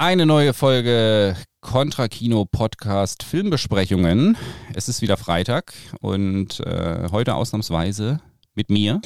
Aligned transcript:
Eine 0.00 0.24
neue 0.24 0.54
Folge 0.54 1.36
Contra 1.60 2.08
Kino 2.08 2.46
Podcast 2.46 3.22
Filmbesprechungen. 3.22 4.38
Es 4.72 4.88
ist 4.88 5.02
wieder 5.02 5.18
Freitag 5.18 5.74
und 6.00 6.58
äh, 6.60 7.08
heute 7.12 7.34
ausnahmsweise 7.34 8.18
mit 8.54 8.70
mir. 8.70 9.02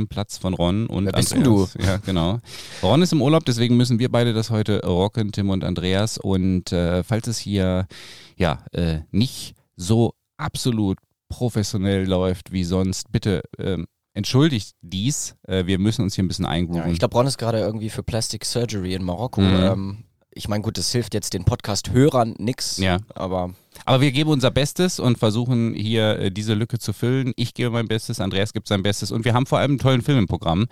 Dem 0.00 0.08
Platz 0.08 0.38
von 0.38 0.54
Ron 0.54 0.86
und 0.86 1.06
Wer 1.06 1.12
bist 1.12 1.32
Andreas. 1.34 1.72
denn 1.74 1.84
Ja, 1.86 1.96
genau. 1.98 2.38
Ron 2.82 3.02
ist 3.02 3.12
im 3.12 3.22
Urlaub, 3.22 3.44
deswegen 3.44 3.76
müssen 3.76 3.98
wir 3.98 4.10
beide 4.10 4.32
das 4.32 4.50
heute 4.50 4.80
rocken, 4.84 5.32
Tim 5.32 5.50
und 5.50 5.64
Andreas. 5.64 6.18
Und 6.18 6.72
äh, 6.72 7.02
falls 7.04 7.26
es 7.26 7.38
hier 7.38 7.86
ja 8.36 8.64
äh, 8.72 9.00
nicht 9.10 9.54
so 9.76 10.14
absolut 10.36 10.98
professionell 11.28 12.06
läuft 12.06 12.52
wie 12.52 12.64
sonst, 12.64 13.12
bitte 13.12 13.42
ähm, 13.58 13.86
entschuldigt 14.14 14.74
dies. 14.82 15.36
Äh, 15.46 15.66
wir 15.66 15.78
müssen 15.78 16.02
uns 16.02 16.14
hier 16.14 16.24
ein 16.24 16.28
bisschen 16.28 16.44
Ja, 16.44 16.50
eingrooven. 16.50 16.90
ich 16.92 16.98
glaube, 16.98 17.16
Ron 17.16 17.26
ist 17.26 17.38
gerade 17.38 17.60
irgendwie 17.60 17.90
für 17.90 18.02
Plastic 18.02 18.44
Surgery 18.44 18.94
in 18.94 19.04
Marokko. 19.04 19.40
Mhm. 19.40 19.54
Ähm, 19.54 20.04
ich 20.32 20.48
meine, 20.48 20.62
gut, 20.62 20.78
das 20.78 20.90
hilft 20.92 21.14
jetzt 21.14 21.32
den 21.34 21.44
Podcast-Hörern 21.44 22.34
nix, 22.38 22.78
Ja. 22.78 22.98
aber 23.14 23.54
Aber 23.84 24.00
wir 24.00 24.12
geben 24.12 24.30
unser 24.30 24.50
Bestes 24.50 25.00
und 25.00 25.18
versuchen 25.18 25.74
hier 25.74 26.18
äh, 26.18 26.30
diese 26.30 26.54
Lücke 26.54 26.78
zu 26.78 26.92
füllen. 26.92 27.32
Ich 27.36 27.54
gebe 27.54 27.70
mein 27.70 27.88
Bestes, 27.88 28.20
Andreas 28.20 28.52
gibt 28.52 28.68
sein 28.68 28.82
Bestes 28.82 29.10
und 29.10 29.24
wir 29.24 29.34
haben 29.34 29.46
vor 29.46 29.58
allem 29.58 29.72
einen 29.72 29.78
tollen 29.78 30.02
Film 30.02 30.18
im 30.18 30.26
Programm. 30.26 30.66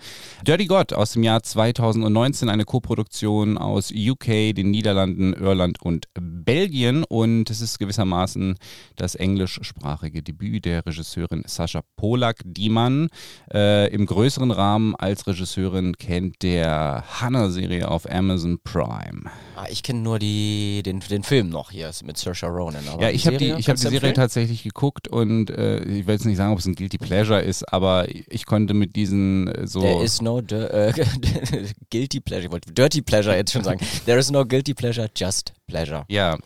Dirty 0.45 0.65
God 0.65 0.93
aus 0.93 1.13
dem 1.13 1.23
Jahr 1.23 1.43
2019, 1.43 2.49
eine 2.49 2.65
Koproduktion 2.65 3.57
aus 3.57 3.91
UK, 3.91 4.55
den 4.55 4.71
Niederlanden, 4.71 5.33
Irland 5.33 5.81
und 5.81 6.07
Belgien 6.19 7.03
und 7.03 7.49
es 7.49 7.61
ist 7.61 7.79
gewissermaßen 7.79 8.55
das 8.95 9.15
englischsprachige 9.15 10.21
Debüt 10.21 10.65
der 10.65 10.85
Regisseurin 10.85 11.43
Sascha 11.45 11.81
Polak, 11.95 12.41
die 12.45 12.69
man 12.69 13.09
äh, 13.53 13.91
im 13.93 14.05
größeren 14.05 14.51
Rahmen 14.51 14.95
als 14.95 15.27
Regisseurin 15.27 15.97
kennt 15.97 16.41
der 16.43 17.03
Hannah-Serie 17.07 17.87
auf 17.89 18.09
Amazon 18.09 18.59
Prime. 18.63 19.29
ah, 19.55 19.65
ich 19.69 19.83
kenne 19.83 19.99
nur 19.99 20.19
die, 20.19 20.81
den, 20.83 20.99
den 20.99 21.23
Film 21.23 21.49
noch 21.49 21.71
hier 21.71 21.91
mit 22.03 22.17
Saoirse 22.17 22.47
Ronan. 22.47 22.83
Aber 22.99 23.07
Ja, 23.09 23.15
ich 23.15 23.25
habe 23.25 23.37
die, 23.37 23.45
Serie, 23.45 23.59
ich 23.59 23.69
hab 23.69 23.75
die 23.77 23.81
Serie 23.81 23.97
empfehlen? 23.97 24.15
tatsächlich 24.15 24.63
geguckt 24.63 25.07
und 25.07 25.49
äh, 25.49 25.83
ich 25.85 26.05
will 26.05 26.15
jetzt 26.15 26.25
nicht 26.25 26.37
sagen, 26.37 26.51
ob 26.51 26.59
es 26.59 26.65
ein 26.65 26.75
Guilty 26.75 26.97
Pleasure 26.97 27.41
ist, 27.41 27.71
aber 27.71 28.07
ich 28.09 28.45
konnte 28.45 28.73
mit 28.73 28.95
diesen 28.95 29.47
äh, 29.47 29.67
so. 29.67 29.81
There 29.81 30.03
is 30.03 30.21
no 30.21 30.39
äh, 30.39 30.91
guilty 31.89 32.19
pleasure. 32.19 32.45
Ich 32.45 32.51
wollte 32.51 32.73
dirty 32.73 33.01
pleasure 33.01 33.35
jetzt 33.35 33.51
schon 33.53 33.63
sagen. 33.63 33.79
There 34.05 34.19
is 34.19 34.29
no 34.31 34.45
guilty 34.45 34.73
pleasure, 34.73 35.09
just 35.15 35.53
pleasure. 35.67 36.03
ja. 36.09 36.37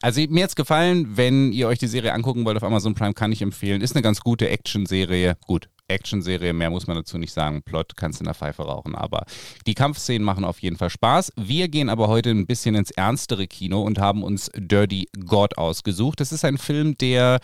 Also 0.00 0.20
mir 0.28 0.44
hat's 0.44 0.54
gefallen, 0.54 1.16
wenn 1.16 1.52
ihr 1.52 1.66
euch 1.66 1.80
die 1.80 1.88
Serie 1.88 2.12
angucken 2.12 2.44
wollt 2.44 2.56
auf 2.56 2.62
Amazon 2.62 2.94
Prime, 2.94 3.14
kann 3.14 3.32
ich 3.32 3.42
empfehlen. 3.42 3.80
Ist 3.80 3.96
eine 3.96 4.02
ganz 4.02 4.20
gute 4.20 4.48
Action-Serie. 4.48 5.36
Gut, 5.48 5.68
Action-Serie, 5.88 6.52
mehr 6.52 6.70
muss 6.70 6.86
man 6.86 6.96
dazu 6.96 7.18
nicht 7.18 7.32
sagen. 7.32 7.62
Plot 7.62 7.96
kannst 7.96 8.20
in 8.20 8.26
der 8.26 8.34
Pfeife 8.34 8.62
rauchen, 8.62 8.94
aber 8.94 9.24
die 9.66 9.74
Kampfszenen 9.74 10.22
machen 10.22 10.44
auf 10.44 10.60
jeden 10.60 10.76
Fall 10.76 10.90
Spaß. 10.90 11.32
Wir 11.36 11.68
gehen 11.68 11.88
aber 11.88 12.08
heute 12.08 12.30
ein 12.30 12.46
bisschen 12.46 12.74
ins 12.74 12.90
ernstere 12.90 13.46
Kino 13.46 13.82
und 13.82 13.98
haben 13.98 14.22
uns 14.22 14.50
Dirty 14.54 15.08
God 15.26 15.58
ausgesucht. 15.58 16.20
Das 16.20 16.32
ist 16.32 16.44
ein 16.44 16.58
Film, 16.58 16.96
der 16.98 17.40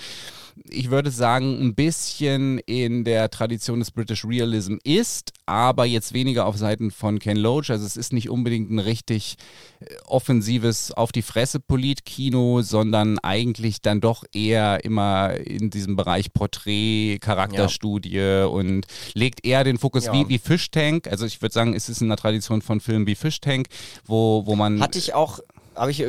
ich 0.69 0.91
würde 0.91 1.11
sagen, 1.11 1.61
ein 1.61 1.75
bisschen 1.75 2.59
in 2.61 3.05
der 3.05 3.31
Tradition 3.31 3.81
des 3.81 3.91
British 3.91 4.25
Realism 4.25 4.77
ist, 4.85 5.33
aber 5.47 5.85
jetzt 5.85 6.13
weniger 6.15 6.47
auf 6.47 6.57
Seiten 6.57 6.91
von 6.91 7.19
Ken 7.19 7.37
Loach. 7.37 7.71
Also 7.71 7.85
es 7.85 7.97
ist 7.97 8.13
nicht 8.13 8.31
unbedingt 8.31 8.71
ein 8.71 8.79
richtig 8.79 9.37
äh, 9.81 9.87
offensives 10.07 10.93
auf 10.93 11.13
die 11.13 11.23
Fresse 11.23 11.61
Politkino, 11.61 12.63
sondern 12.63 13.19
eigentlich 13.19 13.83
dann 13.83 14.01
doch 14.01 14.25
eher 14.33 14.85
immer 14.85 15.35
in 15.35 15.71
diesem 15.71 15.97
Bereich 15.97 16.33
Porträt, 16.33 17.19
Charakterstudie 17.21 18.47
und 18.49 18.87
legt 19.15 19.45
eher 19.45 19.65
den 19.65 19.79
Fokus 19.79 20.07
Ja. 20.07 20.13
wie, 20.13 20.29
wie 20.29 20.39
Fish 20.39 20.71
Tank. 20.71 21.09
Also 21.09 21.27
ich 21.27 21.43
würde 21.43 21.53
sagen, 21.53 21.75
es 21.75 21.89
ist 21.89 22.01
in 22.01 22.09
der 22.09 22.17
Tradition 22.17 22.63
von 22.63 22.81
Filmen 22.81 23.07
wie 23.07 23.15
Fish 23.15 23.41
Tank, 23.41 23.69
wo, 24.07 24.47
wo 24.47 24.57
man 24.57 24.81
Hatte 24.81 24.99
ich 24.99 25.15
auch, 25.15 25.41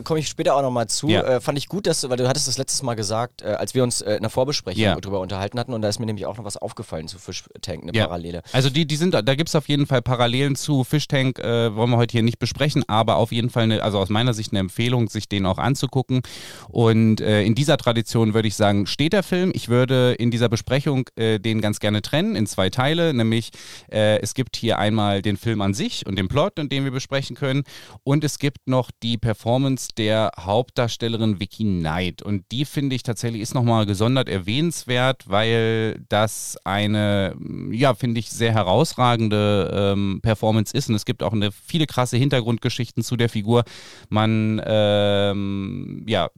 komme 0.04 0.20
ich 0.20 0.28
später 0.28 0.56
auch 0.56 0.62
nochmal 0.62 0.88
zu. 0.88 1.08
Ja. 1.10 1.22
Äh, 1.24 1.42
fand 1.42 1.58
ich 1.58 1.68
gut, 1.68 1.88
dass 1.88 2.02
du, 2.02 2.10
weil 2.10 2.18
du 2.18 2.28
hattest 2.28 2.48
das 2.48 2.58
letztes 2.58 2.82
Mal 2.84 2.96
gesagt, 2.96 3.42
äh, 3.42 3.46
als 3.48 3.74
wir 3.74 3.84
uns 3.84 4.02
äh, 4.02 4.16
in 4.16 4.22
der 4.22 4.30
Vorbesprechung 4.30 4.82
Ja. 4.82 4.96
drüber 4.96 5.20
unterhalten 5.20 5.60
hatten 5.60 5.74
und 5.74 5.82
da 5.82 5.90
ist 5.90 6.00
mir 6.00 6.06
nämlich 6.06 6.26
auch 6.26 6.38
noch 6.38 6.44
was 6.46 6.58
aufgefallen 6.58 7.08
zu 7.08 7.18
Fish 7.20 7.44
Tank, 7.62 7.84
eine 7.84 7.92
Ja. 7.94 8.06
Parallele. 8.06 8.42
Also 8.52 8.70
die, 8.70 8.86
die 8.86 8.96
sind, 8.96 9.14
da 9.14 9.22
gibt 9.36 9.50
es 9.50 9.56
auf 9.56 9.68
jeden 9.68 9.88
Fall 9.88 10.02
Parallelen 10.02 10.56
zu 10.56 10.84
Fish 10.84 11.08
Tank, 11.08 11.40
äh, 11.40 11.76
wollen 11.76 11.90
wir 11.90 11.98
heute 11.98 12.14
hier 12.14 12.24
nicht 12.24 12.40
besprechen, 12.40 12.84
aber 12.88 13.16
auf 13.18 13.32
jeden 13.32 13.50
Fall, 13.50 13.64
eine, 13.64 13.82
also 13.84 14.00
aus 14.00 14.10
meiner 14.10 14.34
Sicht 14.34 14.52
eine 14.52 14.60
Empfehlung, 14.60 15.10
sich 15.10 15.28
den 15.28 15.46
auch 15.46 15.58
anzugucken. 15.58 16.22
Und 16.70 17.22
äh, 17.22 17.44
in 17.44 17.56
dieser 17.56 17.78
Tradition 17.78 18.34
würde 18.34 18.48
ich 18.48 18.56
sagen, 18.56 18.86
steht 18.88 19.14
der 19.14 19.24
Film. 19.24 19.52
Ich 19.56 19.70
würde 19.70 20.14
in 20.14 20.32
dieser 20.32 20.50
Besprechung 20.50 21.10
äh, 21.16 21.40
den 21.40 21.62
ganz 21.62 21.80
gerne 21.80 22.02
trennen 22.02 22.36
in 22.36 22.48
zwei 22.48 22.70
Teile, 22.70 23.14
nämlich 23.14 23.52
äh, 23.92 24.20
es 24.20 24.34
gibt 24.34 24.56
hier 24.56 24.78
einmal 24.80 25.22
den 25.22 25.38
Film 25.38 25.62
an 25.62 25.74
sich 25.74 26.06
und 26.06 26.18
den 26.18 26.28
Plot, 26.28 26.54
den 26.58 26.84
wir 26.84 26.92
besprechen 26.92 27.36
können, 27.36 27.64
und 28.04 28.24
es 28.24 28.40
gibt 28.40 28.68
noch 28.68 28.92
die 29.04 29.18
Performance 29.18 29.55
der 29.98 30.32
Hauptdarstellerin 30.40 31.40
Vicky 31.40 31.64
Knight. 31.64 32.22
Und 32.22 32.44
die 32.52 32.66
finde 32.66 32.96
ich 32.96 33.04
tatsächlich 33.04 33.42
ist 33.42 33.54
nochmal 33.54 33.86
gesondert 33.86 34.30
erwähnenswert, 34.30 35.24
weil 35.28 36.04
das 36.10 36.58
eine, 36.64 37.36
ja, 37.72 37.94
finde 37.94 38.20
ich, 38.20 38.30
sehr 38.30 38.54
herausragende 38.54 39.94
ähm, 39.94 40.20
Performance 40.22 40.76
ist. 40.76 40.90
Und 40.90 40.96
es 40.96 41.06
gibt 41.06 41.24
auch 41.24 41.34
eine, 41.34 41.52
viele 41.52 41.88
krasse 41.88 42.18
Hintergrundgeschichten 42.18 43.04
zu 43.04 43.16
der 43.16 43.30
Figur. 43.30 43.64
Man 44.10 44.62
ähm, 44.66 46.04
ja, 46.08 46.30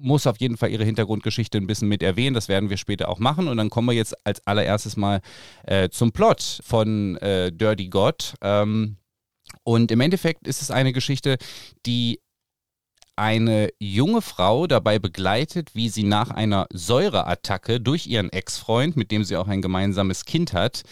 muss 0.00 0.26
auf 0.26 0.40
jeden 0.40 0.56
Fall 0.56 0.70
ihre 0.70 0.84
Hintergrundgeschichte 0.84 1.58
ein 1.58 1.66
bisschen 1.66 1.88
mit 1.88 2.02
erwähnen. 2.02 2.34
Das 2.34 2.48
werden 2.48 2.70
wir 2.70 2.76
später 2.76 3.08
auch 3.08 3.18
machen. 3.18 3.48
Und 3.48 3.56
dann 3.56 3.70
kommen 3.70 3.88
wir 3.88 3.94
jetzt 3.94 4.14
als 4.26 4.44
allererstes 4.46 4.96
mal 4.96 5.20
äh, 5.64 5.88
zum 5.88 6.12
Plot 6.12 6.60
von 6.64 7.16
äh, 7.18 7.52
Dirty 7.52 7.88
God. 7.88 8.34
Ähm, 8.42 8.96
und 9.62 9.90
im 9.90 10.00
Endeffekt 10.00 10.46
ist 10.46 10.62
es 10.62 10.70
eine 10.70 10.92
Geschichte, 10.92 11.38
die 11.86 12.20
eine 13.16 13.70
junge 13.78 14.22
Frau 14.22 14.66
dabei 14.66 14.98
begleitet, 14.98 15.74
wie 15.74 15.88
sie 15.88 16.02
nach 16.02 16.30
einer 16.30 16.66
Säureattacke 16.72 17.80
durch 17.80 18.06
ihren 18.06 18.30
Ex-Freund, 18.30 18.96
mit 18.96 19.10
dem 19.10 19.24
sie 19.24 19.36
auch 19.36 19.48
ein 19.48 19.62
gemeinsames 19.62 20.24
Kind 20.24 20.52
hat, 20.52 20.82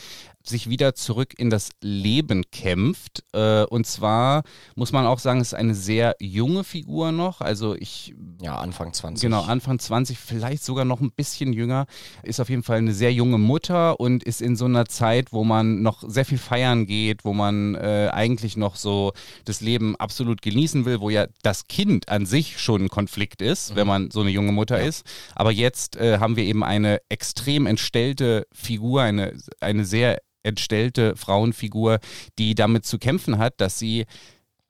sich 0.44 0.68
wieder 0.68 0.94
zurück 0.94 1.34
in 1.36 1.50
das 1.50 1.70
Leben 1.80 2.44
kämpft. 2.50 3.24
Äh, 3.32 3.64
und 3.64 3.86
zwar 3.86 4.42
muss 4.74 4.92
man 4.92 5.06
auch 5.06 5.18
sagen, 5.18 5.40
es 5.40 5.48
ist 5.48 5.54
eine 5.54 5.74
sehr 5.74 6.16
junge 6.20 6.64
Figur 6.64 7.12
noch. 7.12 7.40
Also 7.40 7.74
ich 7.74 8.14
Ja, 8.40 8.58
Anfang 8.58 8.92
20. 8.92 9.22
Genau, 9.22 9.42
Anfang 9.42 9.78
20, 9.78 10.18
vielleicht 10.18 10.64
sogar 10.64 10.84
noch 10.84 11.00
ein 11.00 11.12
bisschen 11.12 11.52
jünger. 11.52 11.86
Ist 12.22 12.40
auf 12.40 12.48
jeden 12.48 12.62
Fall 12.62 12.78
eine 12.78 12.94
sehr 12.94 13.12
junge 13.12 13.38
Mutter 13.38 14.00
und 14.00 14.24
ist 14.24 14.42
in 14.42 14.56
so 14.56 14.64
einer 14.64 14.86
Zeit, 14.86 15.32
wo 15.32 15.44
man 15.44 15.82
noch 15.82 16.02
sehr 16.06 16.24
viel 16.24 16.38
feiern 16.38 16.86
geht, 16.86 17.24
wo 17.24 17.32
man 17.32 17.74
äh, 17.74 18.10
eigentlich 18.12 18.56
noch 18.56 18.76
so 18.76 19.12
das 19.44 19.60
Leben 19.60 19.96
absolut 19.96 20.42
genießen 20.42 20.84
will, 20.84 21.00
wo 21.00 21.10
ja 21.10 21.26
das 21.42 21.66
Kind 21.68 22.08
an 22.08 22.26
sich 22.26 22.60
schon 22.60 22.82
ein 22.82 22.88
Konflikt 22.88 23.42
ist, 23.42 23.76
wenn 23.76 23.86
man 23.86 24.10
so 24.10 24.20
eine 24.20 24.30
junge 24.30 24.52
Mutter 24.52 24.80
ist. 24.80 25.06
Aber 25.34 25.52
jetzt 25.52 25.96
äh, 25.96 26.18
haben 26.18 26.36
wir 26.36 26.44
eben 26.44 26.64
eine 26.64 27.00
extrem 27.08 27.66
entstellte 27.66 28.46
Figur, 28.52 29.02
eine, 29.02 29.36
eine 29.60 29.84
sehr 29.84 30.18
entstellte 30.42 31.16
Frauenfigur, 31.16 31.98
die 32.38 32.54
damit 32.54 32.84
zu 32.86 32.98
kämpfen 32.98 33.38
hat, 33.38 33.54
dass 33.60 33.78
sie 33.78 34.06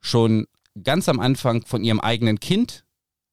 schon 0.01 0.47
ganz 0.83 1.07
am 1.09 1.19
Anfang 1.19 1.65
von 1.65 1.83
ihrem 1.83 1.99
eigenen 1.99 2.39
Kind 2.39 2.83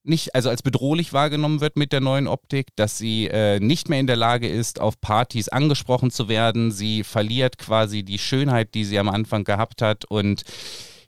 nicht, 0.02 0.34
also 0.34 0.48
als 0.48 0.62
bedrohlich 0.62 1.12
wahrgenommen 1.12 1.60
wird 1.60 1.76
mit 1.76 1.92
der 1.92 2.00
neuen 2.00 2.26
Optik, 2.26 2.68
dass 2.76 2.96
sie 2.96 3.26
äh, 3.26 3.60
nicht 3.60 3.88
mehr 3.88 4.00
in 4.00 4.06
der 4.06 4.16
Lage 4.16 4.48
ist, 4.48 4.80
auf 4.80 5.00
Partys 5.00 5.48
angesprochen 5.48 6.10
zu 6.10 6.28
werden. 6.28 6.72
Sie 6.72 7.04
verliert 7.04 7.58
quasi 7.58 8.02
die 8.02 8.18
Schönheit, 8.18 8.74
die 8.74 8.84
sie 8.84 8.98
am 8.98 9.08
Anfang 9.08 9.44
gehabt 9.44 9.82
hat 9.82 10.06
und 10.06 10.42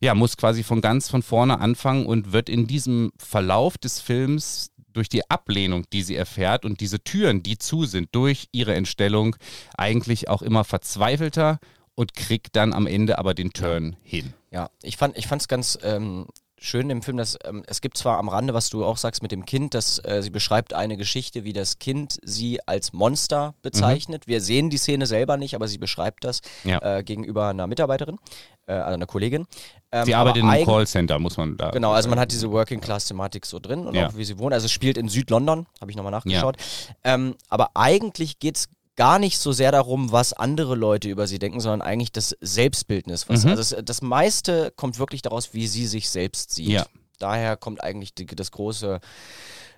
ja, 0.02 0.14
muss 0.14 0.36
quasi 0.36 0.62
von 0.62 0.80
ganz 0.80 1.08
von 1.08 1.22
vorne 1.22 1.60
anfangen 1.60 2.06
und 2.06 2.32
wird 2.32 2.48
in 2.48 2.66
diesem 2.66 3.12
Verlauf 3.18 3.78
des 3.78 4.00
Films 4.00 4.71
durch 4.92 5.08
die 5.08 5.28
Ablehnung, 5.30 5.84
die 5.92 6.02
sie 6.02 6.16
erfährt 6.16 6.64
und 6.64 6.80
diese 6.80 7.02
Türen, 7.02 7.42
die 7.42 7.58
zu 7.58 7.84
sind, 7.84 8.08
durch 8.12 8.48
ihre 8.52 8.74
Entstellung 8.74 9.36
eigentlich 9.76 10.28
auch 10.28 10.42
immer 10.42 10.64
verzweifelter 10.64 11.58
und 11.94 12.14
kriegt 12.14 12.56
dann 12.56 12.72
am 12.72 12.86
Ende 12.86 13.18
aber 13.18 13.34
den 13.34 13.52
Turn 13.52 13.96
hin. 14.02 14.32
Ja, 14.50 14.70
ich 14.82 14.96
fand 14.96 15.16
ich 15.16 15.26
fand's 15.26 15.48
ganz 15.48 15.78
ähm, 15.82 16.26
schön 16.62 16.88
im 16.90 17.02
Film, 17.02 17.16
dass 17.16 17.36
ähm, 17.44 17.62
es 17.66 17.80
gibt 17.80 17.96
zwar 17.98 18.18
am 18.18 18.28
Rande, 18.28 18.54
was 18.54 18.70
du 18.70 18.84
auch 18.84 18.96
sagst 18.96 19.22
mit 19.22 19.32
dem 19.32 19.44
Kind, 19.44 19.74
dass 19.74 19.98
äh, 20.04 20.22
sie 20.22 20.30
beschreibt 20.30 20.72
eine 20.74 20.96
Geschichte, 20.96 21.44
wie 21.44 21.52
das 21.52 21.78
Kind 21.78 22.18
sie 22.22 22.60
als 22.66 22.92
Monster 22.92 23.54
bezeichnet. 23.62 24.26
Wir 24.26 24.40
sehen 24.40 24.70
die 24.70 24.78
Szene 24.78 25.06
selber 25.06 25.36
nicht, 25.36 25.54
aber 25.54 25.66
sie 25.68 25.78
beschreibt 25.78 26.24
das 26.24 26.40
Ja. 26.64 26.78
äh, 26.98 27.02
gegenüber 27.02 27.48
einer 27.48 27.66
Mitarbeiterin, 27.66 28.18
äh, 28.66 28.72
also 28.72 28.94
einer 28.94 29.06
Kollegin. 29.06 29.46
Ähm, 29.90 30.04
Sie 30.06 30.14
arbeitet 30.14 30.42
in 30.44 30.48
einem 30.48 30.64
Callcenter, 30.64 31.18
muss 31.18 31.36
man 31.36 31.56
da. 31.56 31.70
Genau, 31.70 31.92
also 31.92 32.08
man 32.08 32.18
hat 32.18 32.30
diese 32.32 32.50
Working-Class-Thematik 32.50 33.44
so 33.44 33.58
drin 33.58 33.86
und 33.86 33.94
Ja. 33.94 34.08
auch 34.08 34.16
wie 34.16 34.24
sie 34.24 34.38
wohnt. 34.38 34.54
Also 34.54 34.66
es 34.66 34.72
spielt 34.72 34.96
in 34.96 35.08
Südlondon, 35.08 35.66
habe 35.80 35.90
ich 35.90 35.96
nochmal 35.96 36.12
nachgeschaut. 36.12 36.56
Ähm, 37.04 37.34
aber 37.48 37.70
eigentlich 37.74 38.38
geht 38.38 38.56
es 38.56 38.68
gar 38.96 39.18
nicht 39.18 39.38
so 39.38 39.52
sehr 39.52 39.72
darum, 39.72 40.12
was 40.12 40.32
andere 40.32 40.74
Leute 40.74 41.08
über 41.08 41.26
sie 41.26 41.38
denken, 41.38 41.60
sondern 41.60 41.82
eigentlich 41.82 42.12
das 42.12 42.36
Selbstbildnis. 42.40 43.28
Was, 43.28 43.44
Mhm. 43.44 43.50
Also 43.50 43.76
es, 43.76 43.84
das 43.84 44.02
meiste 44.02 44.72
kommt 44.76 44.98
wirklich 44.98 45.22
daraus, 45.22 45.54
wie 45.54 45.66
sie 45.66 45.86
sich 45.86 46.10
selbst 46.10 46.50
sieht. 46.54 46.68
Ja. 46.68 46.86
Daher 47.18 47.56
kommt 47.56 47.82
eigentlich 47.82 48.14
die, 48.14 48.26
das 48.26 48.50
große, 48.50 49.00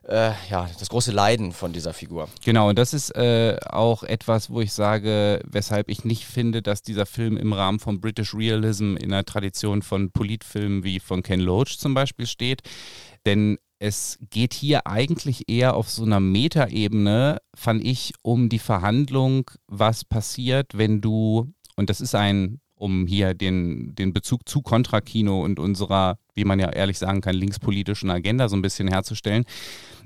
äh, 0.09 0.33
ja, 0.51 0.69
das 0.79 0.89
große 0.89 1.13
Leiden 1.13 1.53
von 1.53 1.73
dieser 1.73 1.93
Figur. 1.93 2.29
Genau, 2.45 2.71
und 2.71 2.79
das 2.79 2.95
ist 2.95 3.11
äh, 3.15 3.59
auch 3.69 4.03
etwas, 4.03 4.51
wo 4.51 4.61
ich 4.61 4.73
sage, 4.73 5.41
weshalb 5.47 5.89
ich 5.91 6.05
nicht 6.05 6.25
finde, 6.25 6.63
dass 6.63 6.83
dieser 6.83 7.07
Film 7.07 7.37
im 7.37 7.53
Rahmen 7.53 7.81
von 7.81 8.01
British 8.01 8.35
Realism 8.35 8.97
in 8.97 9.11
der 9.11 9.25
Tradition 9.25 9.83
von 9.83 10.11
Politfilmen 10.11 10.85
wie 10.85 11.01
von 11.01 11.23
Ken 11.23 11.41
Loach 11.41 11.79
zum 11.79 11.95
Beispiel 11.95 12.27
steht. 12.27 12.63
Denn 13.27 13.59
es 13.85 14.19
geht 14.31 14.55
hier 14.55 14.87
eigentlich 14.87 15.47
eher 15.47 15.75
auf 15.75 15.91
so 15.91 16.05
einer 16.05 16.19
Metaebene, 16.19 17.37
fand 17.55 17.85
ich, 17.85 18.15
um 18.23 18.49
die 18.49 18.59
Verhandlung, 18.59 19.51
was 19.67 20.07
passiert, 20.07 20.79
wenn 20.79 21.03
du, 21.03 21.53
und 21.77 21.91
das 21.91 22.01
ist 22.01 22.15
ein, 22.15 22.61
um 22.77 23.07
hier 23.07 23.35
den, 23.35 23.95
den 23.95 24.15
Bezug 24.15 24.49
zu 24.49 24.63
Kontrakino 24.63 25.45
und 25.45 25.59
unserer, 25.59 26.19
wie 26.35 26.47
man 26.47 26.59
ja 26.61 26.71
ehrlich 26.71 26.99
sagen 26.99 27.21
kann, 27.21 27.37
linkspolitischen 27.37 28.11
Agenda 28.11 28.49
so 28.49 28.57
ein 28.57 28.63
bisschen 28.63 28.89
herzustellen, 28.89 29.45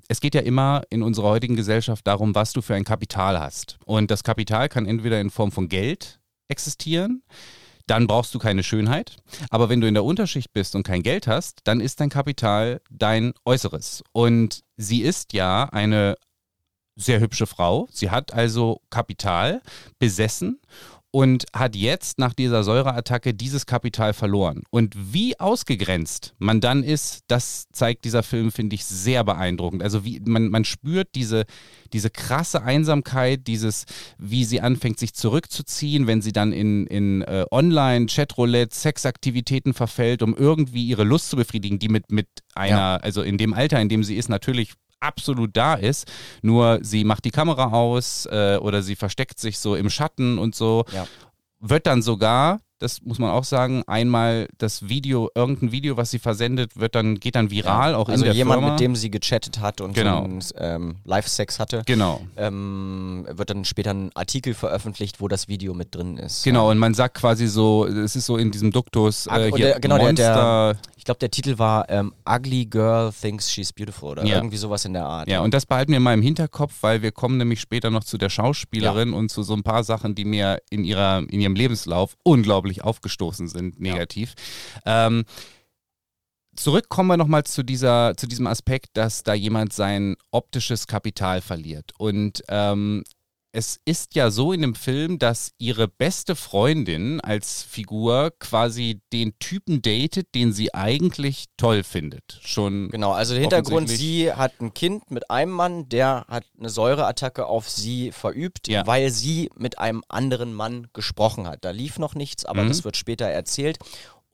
es 0.08 0.20
geht 0.20 0.34
ja 0.34 0.40
immer 0.40 0.82
in 0.90 1.04
unserer 1.04 1.28
heutigen 1.28 1.54
Gesellschaft 1.54 2.04
darum, 2.04 2.34
was 2.34 2.52
du 2.52 2.62
für 2.62 2.74
ein 2.74 2.84
Kapital 2.84 3.38
hast. 3.38 3.78
Und 3.84 4.10
das 4.10 4.24
Kapital 4.24 4.69
kann 4.69 4.86
entweder 4.86 5.20
in 5.20 5.31
Form 5.31 5.52
von 5.52 5.69
Geld 5.69 6.19
existieren, 6.48 7.22
dann 7.90 8.06
brauchst 8.06 8.35
du 8.35 8.38
keine 8.38 8.62
Schönheit. 8.62 9.17
Aber 9.50 9.69
wenn 9.69 9.81
du 9.81 9.88
in 9.88 9.94
der 9.94 10.05
Unterschicht 10.05 10.52
bist 10.52 10.75
und 10.75 10.82
kein 10.85 11.02
Geld 11.02 11.26
hast, 11.26 11.61
dann 11.64 11.81
ist 11.81 12.00
dein 12.00 12.11
Kapital 12.11 12.81
dein 12.90 13.32
Äußeres. 13.44 14.05
Und 14.12 14.62
sie 14.76 15.02
ist 15.02 15.32
ja 15.32 15.64
eine 15.64 16.17
sehr 16.96 17.20
hübsche 17.20 17.46
Frau. 17.46 17.88
Sie 17.93 18.11
hat 18.11 18.32
also 18.32 18.82
Kapital 18.90 19.62
besessen 19.99 20.61
und 21.10 21.46
hat 21.55 21.75
jetzt 21.75 22.19
nach 22.19 22.34
dieser 22.34 22.62
Säureattacke 22.62 23.32
dieses 23.32 23.64
Kapital 23.64 24.12
verloren. 24.12 24.62
Und 24.70 24.94
wie 25.12 25.40
ausgegrenzt 25.40 26.34
man 26.38 26.60
dann 26.60 26.84
ist, 26.84 27.20
das 27.28 27.66
zeigt 27.72 28.05
dieser 28.05 28.22
Film, 28.22 28.52
finde 28.52 28.75
ich, 28.75 28.84
sehr 28.84 29.25
beeindruckend. 29.25 29.82
Also 29.82 30.05
wie 30.05 30.20
man, 30.20 30.49
man 30.49 30.64
spürt 30.64 31.08
diese, 31.14 31.44
diese 31.94 32.10
krasse 32.10 32.62
Einsamkeit, 32.62 33.46
dieses, 33.46 33.87
wie 34.19 34.44
sie 34.44 34.60
anfängt, 34.60 34.99
sich 34.99 35.14
zurückzuziehen, 35.14 36.06
wenn 36.06 36.20
sie 36.20 36.32
dann 36.32 36.52
in, 36.52 36.87
in 36.87 37.22
äh, 37.22 37.46
Online, 37.50 38.06
Chatroulette, 38.06 38.76
Sexaktivitäten 38.76 39.72
verfällt, 39.72 40.22
um 40.22 40.37
irgendwie 40.37 40.87
ihre 40.87 41.05
Lust 41.05 41.31
zu 41.31 41.37
befriedigen, 41.37 41.78
die 41.78 41.88
mit, 41.88 42.12
mit 42.12 42.28
einer, 42.55 42.69
Ja. 42.76 42.96
also 42.96 43.22
in 43.22 43.38
dem 43.38 43.55
Alter, 43.55 43.81
in 43.81 43.88
dem 43.88 44.05
sie 44.05 44.16
ist, 44.16 44.28
natürlich 44.28 44.75
absolut 45.00 45.56
da 45.56 45.74
ist. 45.74 46.10
Nur 46.42 46.78
sie 46.82 47.04
macht 47.04 47.24
die 47.24 47.30
Kamera 47.30 47.72
aus 47.72 48.26
äh, 48.26 48.58
oder 48.60 48.82
sie 48.82 48.96
versteckt 48.96 49.38
sich 49.38 49.58
so 49.58 49.76
im 49.76 49.90
Schatten 49.90 50.38
und 50.38 50.54
so. 50.54 50.84
Ja. 50.92 51.06
Wird 51.60 51.86
dann 51.86 52.02
sogar, 52.02 52.60
das 52.78 53.02
muss 53.02 53.19
man 53.19 53.30
auch 53.30 53.44
sagen, 53.44 53.82
einmal 53.86 54.48
das 54.58 54.88
Video, 54.88 55.30
irgendein 55.34 55.72
Video, 55.72 55.96
was 55.96 56.10
sie 56.10 56.19
versendet, 56.19 56.76
wird 56.78 56.94
dann, 56.94 57.19
geht 57.19 57.34
dann 57.34 57.50
viral, 57.50 57.94
auch 57.94 58.08
also 58.08 58.22
in 58.22 58.26
der 58.28 58.34
jemand, 58.34 58.60
Firma. 58.60 58.72
mit 58.72 58.80
dem 58.80 58.94
sie 58.94 59.10
gechattet 59.10 59.60
hat 59.60 59.80
und 59.80 59.94
Genau. 59.94 60.22
einen 60.25 60.42
ähm, 60.58 60.96
Live-Sex 61.04 61.58
hatte. 61.58 61.82
Genau. 61.86 62.20
Ähm, 62.36 63.26
wird 63.30 63.50
dann 63.50 63.64
später 63.64 63.90
ein 63.92 64.10
Artikel 64.14 64.54
veröffentlicht, 64.54 65.20
wo 65.20 65.28
das 65.28 65.48
Video 65.48 65.75
mit 65.75 65.94
drin 65.94 66.16
ist. 66.19 66.44
Genau, 66.44 66.70
und 66.70 66.78
man 66.78 66.94
sagt 66.94 67.14
quasi 67.19 67.46
so, 67.46 67.86
es 67.86 68.16
ist 68.16 68.26
so 68.26 68.36
in 68.36 68.50
diesem 68.50 68.70
Duktus, 68.70 69.26
äh, 69.26 69.50
hier 69.54 69.66
der- 69.66 69.81
genau, 69.81 69.96
der- 69.96 70.06
Monster. 70.06 70.72
der- 70.74 70.76
Ich 70.98 71.04
glaube, 71.04 71.20
der 71.20 71.31
Titel 71.31 71.58
war 71.58 71.88
ähm, 71.88 72.12
Ugly 72.28 72.66
Girl 72.66 73.10
Thinks 73.19 73.50
She's 73.50 73.72
Beautiful 73.72 74.10
oder 74.10 74.24
Ja. 74.24 74.36
irgendwie 74.36 74.58
sowas 74.58 74.84
in 74.84 74.92
der 74.92 75.06
Art. 75.06 75.26
ja, 75.28 75.40
und 75.40 75.54
das 75.54 75.64
behalten 75.64 75.92
wir 75.92 76.00
mal 76.00 76.12
im 76.12 76.20
Hinterkopf, 76.22 76.74
weil 76.82 77.00
wir 77.02 77.12
kommen 77.12 77.38
nämlich 77.38 77.60
später 77.60 77.88
noch 77.90 78.04
zu 78.04 78.19
der 78.19 78.28
Schauspielerin 78.28 79.14
und 79.14 79.31
zu 79.31 79.42
so 79.42 79.54
ein 79.54 79.62
paar 79.62 79.84
Sachen, 79.84 80.14
die 80.14 80.24
mir 80.26 80.58
in, 80.70 80.84
ihrer, 80.84 81.20
in 81.31 81.40
ihrem 81.40 81.54
Lebenslauf 81.54 82.16
unglaublich 82.24 82.68
aufgestoßen 82.85 83.49
sind, 83.49 83.81
negativ. 83.81 84.35
Ähm, 84.85 85.25
zurück 86.56 86.88
kommen 86.88 87.09
wir 87.09 87.17
nochmal 87.17 87.44
zu, 87.44 87.62
dieser, 87.62 88.15
zu 88.17 88.26
diesem 88.26 88.47
Aspekt, 88.47 88.97
dass 88.97 89.23
da 89.23 89.35
jemand 89.35 89.73
sein 89.73 90.17
optisches 90.31 90.87
Kapital 90.87 91.41
verliert. 91.41 91.93
Und 91.99 92.43
ähm, 92.49 93.05
es 93.58 93.81
ist 93.84 94.14
ja 94.14 94.31
so 94.31 94.52
in 94.52 94.60
dem 94.62 94.76
Film, 94.76 95.19
dass 95.19 95.50
ihre 95.58 95.88
beste 95.88 96.37
Freundin 96.37 97.20
als 97.20 97.64
Figur 97.64 98.31
quasi 98.38 99.00
den 99.12 99.37
Typen 99.40 99.82
datet, 99.82 100.28
den 100.37 100.52
sie 100.52 100.72
eigentlich 100.75 101.46
toll 101.56 101.82
findet. 101.82 102.38
Schon 102.40 102.88
Genau, 102.90 103.10
also 103.12 103.34
der 103.34 103.40
Hintergrund, 103.40 103.88
sie 103.88 104.32
hat 104.32 104.60
ein 104.60 104.72
Kind 104.75 105.10
mit 105.10 105.28
einem 105.31 105.50
Mann, 105.52 105.88
der 105.88 106.25
hat 106.28 106.44
eine 106.58 106.69
Säureattacke 106.70 107.46
auf 107.46 107.69
sie 107.69 108.12
verübt, 108.12 108.69
Ja. 108.69 108.87
weil 108.87 109.10
sie 109.10 109.50
mit 109.56 109.78
einem 109.81 110.05
anderen 110.08 110.55
Mann 110.55 110.87
gesprochen 110.93 111.49
hat. 111.49 111.64
Da 111.64 111.70
lief 111.70 111.99
noch 111.99 112.14
nichts, 112.14 112.44
aber 112.44 112.62
Mhm. 112.62 112.69
das 112.69 112.84
wird 112.84 112.96
später 112.96 113.26
erzählt. 113.26 113.78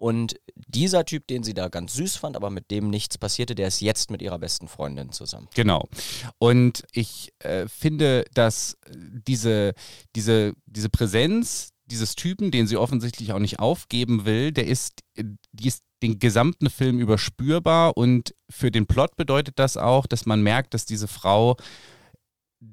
Und 0.04 0.38
dieser 0.54 1.06
Typ, 1.06 1.26
den 1.28 1.44
sie 1.44 1.54
da 1.54 1.68
ganz 1.68 1.94
süß 1.94 2.16
fand, 2.16 2.36
aber 2.36 2.50
mit 2.50 2.70
dem 2.70 2.90
nichts 2.90 3.16
passierte, 3.16 3.54
der 3.54 3.68
ist 3.68 3.80
jetzt 3.80 4.10
mit 4.10 4.20
ihrer 4.20 4.38
besten 4.38 4.68
Freundin 4.68 5.12
zusammen. 5.12 5.48
Genau. 5.54 5.88
Und 6.36 6.84
ich 6.92 7.32
äh, 7.38 7.66
finde, 7.68 8.26
dass 8.34 8.76
diese, 8.94 9.72
diese, 10.14 10.52
diese 10.66 10.90
Präsenz 10.90 11.70
dieses 11.86 12.16
Typen, 12.16 12.50
den 12.50 12.66
sie 12.66 12.76
offensichtlich 12.76 13.32
auch 13.32 13.38
nicht 13.38 13.60
aufgeben 13.60 14.26
will, 14.26 14.52
der 14.52 14.66
ist, 14.66 15.00
die 15.16 15.68
ist 15.68 15.82
den 16.02 16.18
gesamten 16.18 16.68
Film 16.68 16.98
überspürbar 16.98 17.96
und 17.96 18.34
für 18.50 18.70
den 18.70 18.86
Plot 18.86 19.16
bedeutet 19.16 19.58
das 19.58 19.78
auch, 19.78 20.06
dass 20.06 20.26
man 20.26 20.42
merkt, 20.42 20.74
dass 20.74 20.84
diese 20.84 21.08
Frau 21.08 21.56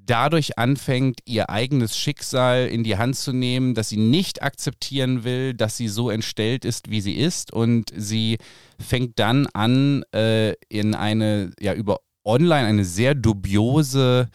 dadurch 0.06 0.58
anfängt, 0.58 1.20
ihr 1.26 1.50
eigenes 1.50 1.98
Schicksal 1.98 2.68
in 2.68 2.84
die 2.84 2.98
Hand 2.98 3.16
zu 3.16 3.34
nehmen, 3.34 3.76
dass 3.76 3.90
sie 3.90 3.98
nicht 3.98 4.42
akzeptieren 4.42 5.24
will, 5.24 5.54
dass 5.54 5.78
sie 5.78 5.88
so 5.88 6.10
entstellt 6.10 6.66
ist, 6.66 6.90
wie 6.90 7.02
sie 7.02 7.16
ist 7.16 7.54
und 7.54 7.92
sie 7.96 8.38
fängt 8.80 9.20
dann 9.20 9.48
an, 9.48 10.04
äh, 10.14 10.54
in 10.70 10.96
eine, 10.96 11.52
ja, 11.60 11.74
über 11.74 12.00
online 12.24 12.68
eine 12.68 12.86
sehr 12.86 13.16
dubiose 13.16 14.30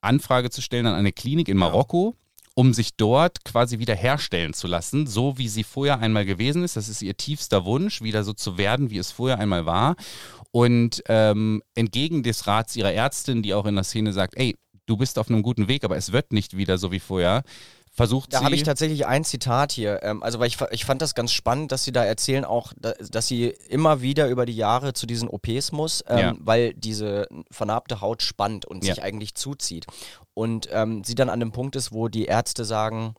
Anfrage 0.00 0.50
zu 0.50 0.62
stellen 0.62 0.86
an 0.86 0.94
eine 0.94 1.12
Klinik 1.12 1.48
in 1.48 1.56
Marokko, 1.56 2.14
um 2.54 2.72
sich 2.72 2.96
dort 2.96 3.44
quasi 3.44 3.78
wieder 3.78 3.94
herstellen 3.94 4.54
zu 4.54 4.66
lassen, 4.66 5.06
so 5.06 5.36
wie 5.36 5.48
sie 5.48 5.64
vorher 5.64 6.00
einmal 6.00 6.24
gewesen 6.24 6.64
ist. 6.64 6.76
Das 6.76 6.88
ist 6.88 7.02
ihr 7.02 7.16
tiefster 7.16 7.64
Wunsch, 7.64 8.02
wieder 8.02 8.24
so 8.24 8.32
zu 8.32 8.56
werden, 8.56 8.90
wie 8.90 8.98
es 8.98 9.12
vorher 9.12 9.38
einmal 9.38 9.66
war. 9.66 9.96
Und 10.52 11.02
ähm, 11.08 11.62
entgegen 11.74 12.22
des 12.22 12.46
Rats 12.46 12.76
ihrer 12.76 12.92
Ärztin, 12.92 13.42
die 13.42 13.52
auch 13.52 13.66
in 13.66 13.74
der 13.74 13.84
Szene 13.84 14.14
sagt, 14.14 14.36
ey, 14.38 14.54
du 14.86 14.96
bist 14.96 15.18
auf 15.18 15.28
einem 15.28 15.42
guten 15.42 15.68
Weg, 15.68 15.84
aber 15.84 15.96
es 15.96 16.12
wird 16.12 16.32
nicht 16.32 16.56
wieder 16.56 16.78
so 16.78 16.90
wie 16.92 17.00
vorher, 17.00 17.42
versucht 17.92 18.32
Da 18.34 18.44
habe 18.44 18.54
ich 18.54 18.62
tatsächlich 18.62 19.06
ein 19.06 19.24
Zitat 19.24 19.72
hier. 19.72 20.02
Ähm, 20.02 20.22
also, 20.22 20.38
weil 20.38 20.48
ich, 20.48 20.58
ich 20.70 20.84
fand 20.84 21.00
das 21.02 21.14
ganz 21.14 21.32
spannend, 21.32 21.72
dass 21.72 21.82
sie 21.84 21.92
da 21.92 22.04
erzählen 22.04 22.44
auch, 22.44 22.72
da, 22.76 22.92
dass 22.92 23.26
sie 23.26 23.54
immer 23.68 24.02
wieder 24.02 24.28
über 24.28 24.44
die 24.46 24.54
Jahre 24.56 24.92
zu 24.92 25.06
diesen 25.06 25.28
OPs 25.28 25.72
muss, 25.72 26.04
ähm, 26.08 26.18
Ja. 26.18 26.34
weil 26.38 26.74
diese 26.74 27.26
vernarbte 27.50 28.00
Haut 28.02 28.22
spannt 28.22 28.66
und 28.66 28.84
Ja. 28.84 28.94
sich 28.94 29.02
eigentlich 29.02 29.34
zuzieht. 29.34 29.86
Und 30.34 30.68
ähm, 30.72 31.04
sie 31.04 31.14
dann 31.14 31.30
an 31.30 31.40
dem 31.40 31.52
Punkt 31.52 31.74
ist, 31.74 31.90
wo 31.92 32.08
die 32.08 32.26
Ärzte 32.26 32.64
sagen, 32.66 33.14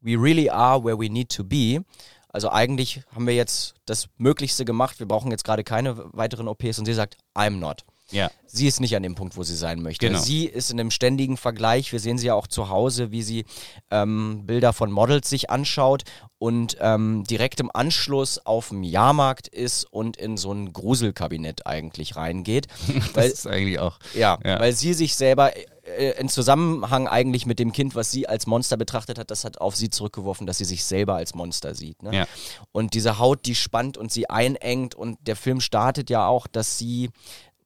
we 0.00 0.12
really 0.12 0.48
are 0.48 0.82
where 0.82 0.98
we 0.98 1.10
need 1.10 1.28
to 1.36 1.44
be. 1.44 1.84
Also 2.28 2.50
eigentlich 2.50 3.02
haben 3.14 3.26
wir 3.26 3.34
jetzt 3.34 3.74
das 3.84 4.08
Möglichste 4.16 4.64
gemacht, 4.64 4.98
wir 4.98 5.06
brauchen 5.06 5.30
jetzt 5.30 5.44
gerade 5.44 5.62
keine 5.64 5.98
weiteren 6.14 6.48
OPs 6.48 6.78
und 6.78 6.86
sie 6.86 6.94
sagt, 6.94 7.18
I'm 7.34 7.58
not. 7.58 7.84
Ja. 8.12 8.30
Sie 8.46 8.66
ist 8.66 8.80
nicht 8.80 8.94
an 8.94 9.02
dem 9.02 9.14
Punkt, 9.14 9.38
wo 9.38 9.42
sie 9.42 9.56
sein 9.56 9.80
möchte. 9.80 10.06
Genau. 10.06 10.18
Sie 10.18 10.44
ist 10.44 10.70
in 10.70 10.78
einem 10.78 10.90
ständigen 10.90 11.38
Vergleich. 11.38 11.90
Wir 11.90 12.00
sehen 12.00 12.18
sie 12.18 12.26
ja 12.26 12.34
auch 12.34 12.46
zu 12.46 12.68
Hause, 12.68 13.10
wie 13.10 13.22
sie 13.22 13.46
ähm, 13.90 14.42
Bilder 14.44 14.74
von 14.74 14.92
Models 14.92 15.30
sich 15.30 15.48
anschaut 15.48 16.02
und 16.36 16.76
ähm, 16.80 17.24
direkt 17.24 17.60
im 17.60 17.70
Anschluss 17.72 18.38
auf 18.38 18.68
dem 18.68 18.82
Jahrmarkt 18.82 19.48
ist 19.48 19.84
und 19.90 20.18
in 20.18 20.36
so 20.36 20.52
ein 20.52 20.74
Gruselkabinett 20.74 21.66
eigentlich 21.66 22.16
reingeht. 22.16 22.66
Das 22.92 23.14
weil, 23.14 23.30
ist 23.30 23.46
eigentlich 23.46 23.78
auch... 23.78 23.98
ja, 24.14 24.38
ja. 24.44 24.60
weil 24.60 24.74
sie 24.74 24.92
sich 24.92 25.16
selber 25.16 25.52
äh, 25.84 26.18
in 26.18 26.28
Zusammenhang 26.28 27.08
eigentlich 27.08 27.46
mit 27.46 27.58
dem 27.58 27.72
Kind, 27.72 27.94
was 27.94 28.10
sie 28.10 28.28
als 28.28 28.46
Monster 28.46 28.76
betrachtet 28.76 29.18
hat, 29.18 29.30
das 29.30 29.44
hat 29.44 29.60
auf 29.60 29.76
sie 29.76 29.90
zurückgeworfen, 29.90 30.46
dass 30.46 30.58
sie 30.58 30.64
sich 30.64 30.84
selber 30.84 31.14
als 31.14 31.34
Monster 31.34 31.74
sieht. 31.74 32.02
Ne? 32.02 32.14
Ja. 32.14 32.26
Und 32.70 32.94
diese 32.94 33.18
Haut, 33.18 33.46
die 33.46 33.54
spannt 33.54 33.96
und 33.96 34.12
sie 34.12 34.28
einengt 34.28 34.94
und 34.94 35.18
der 35.26 35.36
Film 35.36 35.60
startet 35.60 36.10
ja 36.10 36.26
auch, 36.26 36.46
dass 36.46 36.78
sie 36.78 37.10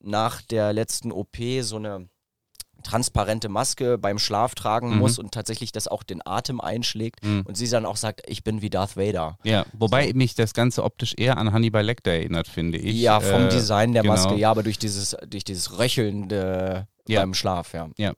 nach 0.00 0.42
der 0.42 0.72
letzten 0.72 1.12
OP 1.12 1.36
so 1.60 1.76
eine 1.76 2.08
transparente 2.82 3.48
Maske 3.48 3.98
beim 3.98 4.18
Schlaf 4.18 4.54
tragen 4.54 4.90
mhm. 4.90 4.98
muss 4.98 5.18
und 5.18 5.32
tatsächlich 5.32 5.72
das 5.72 5.88
auch 5.88 6.02
den 6.02 6.24
Atem 6.24 6.60
einschlägt 6.60 7.24
mhm. 7.24 7.42
und 7.42 7.56
sie 7.56 7.68
dann 7.68 7.84
auch 7.84 7.96
sagt, 7.96 8.22
ich 8.28 8.44
bin 8.44 8.62
wie 8.62 8.70
Darth 8.70 8.96
Vader. 8.96 9.38
Ja, 9.42 9.66
wobei 9.72 10.08
so. 10.08 10.14
mich 10.14 10.34
das 10.34 10.54
Ganze 10.54 10.84
optisch 10.84 11.14
eher 11.16 11.38
an 11.38 11.52
Hannibal 11.52 11.84
Lecter 11.84 12.12
erinnert, 12.12 12.48
finde 12.48 12.78
ich. 12.78 13.00
Ja, 13.00 13.20
vom 13.20 13.46
äh, 13.46 13.48
Design 13.48 13.92
der 13.92 14.02
genau. 14.02 14.14
Maske, 14.14 14.36
ja, 14.36 14.50
aber 14.50 14.62
durch 14.62 14.78
dieses, 14.78 15.16
durch 15.26 15.44
dieses 15.44 15.78
Röchelnde 15.78 16.86
ja. 17.08 17.20
beim 17.20 17.34
Schlaf, 17.34 17.72
ja. 17.74 17.88
Ja. 17.98 18.12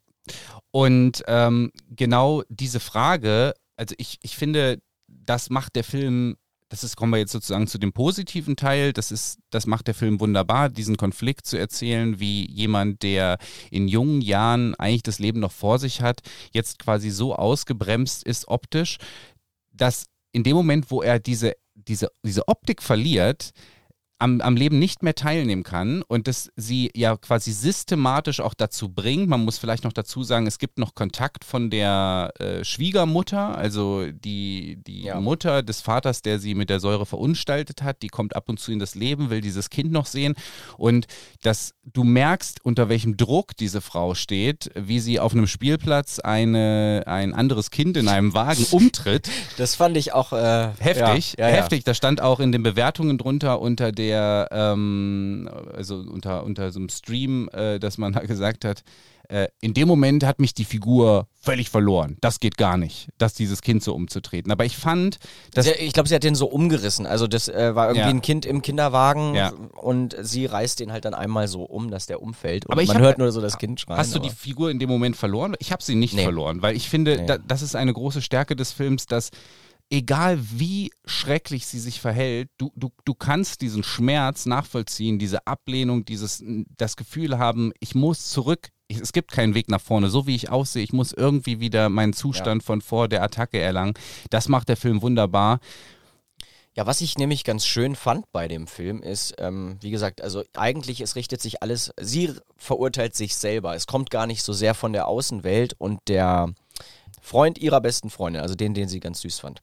Und 0.71 1.25
ähm, 1.27 1.73
genau 1.91 2.43
diese 2.49 2.81
Frage, 2.81 3.55
also 3.77 3.95
ich, 3.97 4.19
ich 4.23 4.37
finde, 4.37 4.81
das 5.07 5.49
macht 5.49 5.77
der 5.77 5.85
Film 5.85 6.37
das 6.69 6.85
ist, 6.85 6.97
kommen 6.97 7.13
wir 7.13 7.19
jetzt 7.19 7.33
sozusagen 7.33 7.67
zu 7.67 7.79
dem 7.79 7.93
positiven 7.93 8.57
Teil. 8.57 8.93
Das 8.93 9.11
ist, 9.11 9.39
das 9.51 9.67
macht 9.67 9.87
der 9.87 9.95
Film 9.95 10.21
wunderbar, 10.21 10.69
diesen 10.69 10.97
Konflikt 10.97 11.47
zu 11.47 11.59
erzählen, 11.59 12.21
wie 12.21 12.51
jemand, 12.51 13.03
der 13.03 13.39
in 13.71 13.89
jungen 13.89 14.21
Jahren 14.21 14.75
eigentlich 14.75 15.03
das 15.03 15.19
Leben 15.19 15.41
noch 15.41 15.53
vor 15.53 15.79
sich 15.79 16.03
hat, 16.03 16.21
jetzt 16.53 16.79
quasi 16.79 17.11
so 17.11 17.35
ausgebremst 17.35 18.23
ist 18.23 18.49
optisch, 18.49 18.99
dass 19.73 20.07
in 20.33 20.43
dem 20.45 20.57
Moment, 20.57 20.91
wo 20.91 21.03
er 21.03 21.19
diese, 21.19 21.55
diese, 21.75 22.11
diese 22.23 22.47
Optik 22.49 22.83
verliert, 22.83 23.53
am, 24.19 24.41
am 24.41 24.57
Leben 24.57 24.79
nicht 24.79 25.03
mehr 25.03 25.15
teilnehmen 25.15 25.63
kann 25.63 26.03
und 26.03 26.27
das 26.27 26.51
sie 26.57 26.91
ja 26.95 27.17
quasi 27.17 27.53
systematisch 27.53 28.41
auch 28.41 28.55
dazu 28.55 28.89
bringt. 28.89 29.29
Man 29.29 29.45
muss 29.45 29.59
vielleicht 29.59 29.85
noch 29.85 29.93
dazu 29.93 30.25
sagen, 30.25 30.47
es 30.47 30.59
gibt 30.59 30.79
noch 30.79 30.95
Kontakt 30.95 31.45
von 31.45 31.71
der 31.71 32.33
äh, 32.41 32.65
Schwiegermutter, 32.65 33.57
also 33.57 34.07
die, 34.11 34.79
die 34.85 35.03
ja. 35.05 35.21
Mutter 35.21 35.63
des 35.63 35.83
Vaters, 35.83 36.23
der 36.23 36.41
sie 36.41 36.57
mit 36.57 36.69
der 36.69 36.81
Säure 36.81 37.07
verunstaltet 37.07 37.83
hat, 37.83 38.03
die 38.03 38.09
kommt 38.09 38.35
ab 38.35 38.49
und 38.49 38.59
zu 38.59 38.73
in 38.73 38.81
das 38.81 38.97
Leben, 38.97 39.31
will 39.31 39.41
dieses 39.41 39.71
Kind 39.71 39.93
noch 39.93 40.07
sehen 40.07 40.35
und 40.77 41.07
dass 41.43 41.75
du 41.85 42.03
merkst, 42.03 42.65
unter 42.65 42.89
welchem 42.89 43.17
Druck 43.17 43.57
diese 43.57 43.81
Frau 43.81 44.15
steht, 44.15 44.71
wie 44.75 44.99
sie 44.99 45.21
auf 45.21 45.33
einem 45.33 45.47
Spielplatz 45.47 46.19
eine, 46.19 47.05
ein 47.07 47.35
anderes 47.35 47.71
Kind 47.71 47.97
in 47.97 48.09
einem 48.09 48.35
Wagen 48.35 48.67
umtritt. 48.73 49.31
Das 49.59 49.77
fand 49.77 49.97
ich 49.97 50.13
auch 50.13 50.33
äh, 50.33 50.71
heftig. 50.81 51.37
Ja, 51.39 51.49
ja, 51.49 51.55
heftig. 51.55 51.85
Da 51.85 51.95
stand 51.95 52.21
auch 52.21 52.41
in 52.41 52.51
den 52.51 52.65
Bewertungen 52.65 53.17
drunter 53.17 53.61
unter 53.61 53.93
der 53.93 54.08
der, 54.09 54.49
ähm, 54.51 55.49
also 55.75 55.97
unter, 55.97 56.45
unter 56.45 56.71
so 56.73 56.79
einem 56.79 56.89
Stream, 56.89 57.49
äh, 57.53 57.79
dass 57.79 57.99
man 57.99 58.13
da 58.13 58.21
gesagt 58.27 58.65
hat, 58.65 58.83
äh, 59.29 59.49
in 59.61 59.75
dem 59.75 59.87
Moment 59.89 60.25
hat 60.25 60.41
mich 60.41 60.55
die 60.55 60.65
Figur 60.65 61.29
völlig 61.39 61.69
verloren. 61.69 62.17
Das 62.23 62.41
geht 62.41 62.57
gar 62.57 62.79
nicht, 62.79 63.09
dass 63.19 63.35
dieses 63.35 63.61
Kind 63.61 63.83
so 63.83 63.95
umzutreten. 63.95 64.51
Aber 64.51 64.65
ich 64.65 64.79
fand, 64.79 65.19
dass. 65.53 65.67
Sie, 65.67 65.73
ich 65.73 65.93
glaube, 65.93 66.09
sie 66.09 66.15
hat 66.15 66.25
den 66.25 66.35
so 66.35 66.47
umgerissen. 66.47 67.05
Also, 67.05 67.27
das 67.27 67.47
äh, 67.49 67.75
war 67.75 67.89
irgendwie 67.89 68.09
ja. 68.09 68.15
ein 68.15 68.23
Kind 68.23 68.47
im 68.47 68.63
Kinderwagen 68.63 69.35
ja. 69.35 69.53
und 69.83 70.17
sie 70.19 70.47
reißt 70.47 70.81
den 70.81 70.93
halt 70.93 71.05
dann 71.05 71.13
einmal 71.13 71.47
so 71.47 71.63
um, 71.63 71.91
dass 71.91 72.07
der 72.07 72.23
umfällt. 72.23 72.65
Und 72.65 72.73
aber 72.73 72.83
man 72.85 72.97
hab, 72.97 73.03
hört 73.03 73.19
nur 73.19 73.31
so 73.31 73.43
das 73.43 73.59
Kind 73.59 73.79
schreien. 73.79 73.99
Hast 73.99 74.15
du 74.15 74.19
die 74.19 74.31
Figur 74.31 74.71
in 74.71 74.79
dem 74.79 74.89
Moment 74.89 75.15
verloren? 75.15 75.55
Ich 75.59 75.73
habe 75.73 75.83
sie 75.83 75.95
nicht 75.95 76.15
nee. 76.15 76.23
verloren, 76.23 76.63
weil 76.63 76.75
ich 76.75 76.89
finde, 76.89 77.19
nee. 77.19 77.27
da, 77.27 77.37
das 77.37 77.61
ist 77.61 77.77
eine 77.77 77.93
große 77.93 78.23
Stärke 78.23 78.57
des 78.57 78.73
Films, 78.73 79.07
dass 79.07 79.31
egal 79.91 80.39
wie 80.41 80.91
schrecklich 81.05 81.67
sie 81.67 81.79
sich 81.79 82.01
verhält, 82.01 82.51
du, 82.59 82.73
du, 82.77 82.91
du 83.05 83.15
kannst 83.15 83.61
diesen 83.63 83.83
Schmerz 83.83 84.47
nachvollziehen, 84.47 85.19
diese 85.19 85.47
Ablehnung, 85.47 86.05
dieses, 86.05 86.43
das 86.77 86.97
Gefühl 86.97 87.39
haben, 87.39 87.73
ich 87.81 87.95
muss 87.95 88.31
zurück. 88.31 88.71
Es 88.89 89.13
gibt 89.13 89.33
keinen 89.33 89.55
Weg 89.55 89.69
nach 89.69 89.83
vorne. 89.83 90.09
So 90.09 90.27
wie 90.27 90.35
ich 90.35 90.51
aussehe, 90.51 90.83
ich 90.83 90.95
muss 90.95 91.13
irgendwie 91.13 91.61
wieder 91.61 91.91
meinen 91.91 92.15
Zustand 92.15 92.63
ja. 92.63 92.67
von 92.67 92.81
vor 92.81 93.09
der 93.09 93.23
Attacke 93.23 93.61
erlangen. 93.61 93.95
Das 94.31 94.49
macht 94.49 94.71
der 94.71 94.79
Film 94.79 95.03
wunderbar. 95.03 95.61
Ja, 96.75 96.87
was 96.87 97.01
ich 97.01 97.19
nämlich 97.19 97.43
ganz 97.43 97.67
schön 97.67 97.97
fand 97.97 98.31
bei 98.31 98.47
dem 98.47 98.67
Film 98.67 99.03
ist, 99.03 99.35
ähm, 99.39 99.79
wie 99.81 99.91
gesagt, 99.91 100.23
also 100.23 100.45
eigentlich 100.55 101.01
es 101.01 101.17
richtet 101.17 101.43
sich 101.43 101.61
alles, 101.61 101.93
sie 102.01 102.33
verurteilt 102.57 103.17
sich 103.17 103.35
selber. 103.35 103.75
Es 103.75 103.89
kommt 103.89 104.11
gar 104.11 104.29
nicht 104.29 104.43
so 104.45 104.53
sehr 104.53 104.75
von 104.75 104.93
der 104.93 105.09
Außenwelt 105.09 105.75
und 105.79 105.99
der, 106.07 106.55
Freund 107.29 107.59
ihrer 107.59 107.81
besten 107.81 108.11
Freundin, 108.11 108.43
also 108.43 108.55
den, 108.55 108.75
den 108.75 108.89
sie 108.89 109.01
ganz 109.01 109.21
süß 109.21 109.39
fand, 109.39 109.61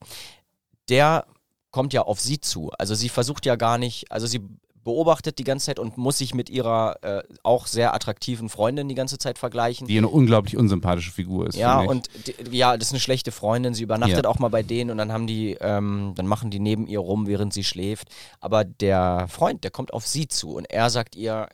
der 0.87 1.25
kommt 1.71 1.93
ja 1.93 2.03
auf 2.03 2.19
sie 2.19 2.39
zu. 2.39 2.71
Also 2.77 2.95
sie 2.95 3.09
versucht 3.09 3.45
ja 3.45 3.55
gar 3.55 3.77
nicht, 3.77 4.11
also 4.11 4.27
sie 4.27 4.39
beobachtet 4.85 5.39
die 5.39 5.43
ganze 5.43 5.65
Zeit 5.65 5.79
und 5.79 5.97
muss 5.97 6.19
sich 6.19 6.35
mit 6.35 6.47
ihrer 6.49 6.97
äh, 7.01 7.23
auch 7.41 7.65
sehr 7.65 7.95
attraktiven 7.95 8.49
Freundin 8.49 8.87
die 8.87 8.93
ganze 8.93 9.17
Zeit 9.17 9.39
vergleichen. 9.39 9.87
Die 9.87 9.97
eine 9.97 10.07
unglaublich 10.07 10.55
unsympathische 10.55 11.11
Figur 11.11 11.47
ist. 11.47 11.57
Ja, 11.57 11.79
und 11.81 12.07
die, 12.27 12.55
ja, 12.55 12.77
das 12.77 12.89
ist 12.89 12.93
eine 12.93 12.99
schlechte 12.99 13.31
Freundin. 13.31 13.73
Sie 13.73 13.83
übernachtet 13.83 14.25
ja. 14.25 14.29
auch 14.29 14.37
mal 14.37 14.49
bei 14.49 14.61
denen 14.61 14.91
und 14.91 14.99
dann 14.99 15.11
haben 15.11 15.25
die, 15.25 15.57
ähm, 15.59 16.13
dann 16.15 16.27
machen 16.27 16.51
die 16.51 16.59
neben 16.59 16.85
ihr 16.85 16.99
rum, 16.99 17.25
während 17.25 17.51
sie 17.51 17.63
schläft. 17.63 18.09
Aber 18.39 18.63
der 18.63 19.25
Freund, 19.27 19.63
der 19.63 19.71
kommt 19.71 19.91
auf 19.91 20.05
sie 20.05 20.27
zu 20.27 20.55
und 20.55 20.65
er 20.65 20.91
sagt 20.91 21.15
ihr, 21.15 21.49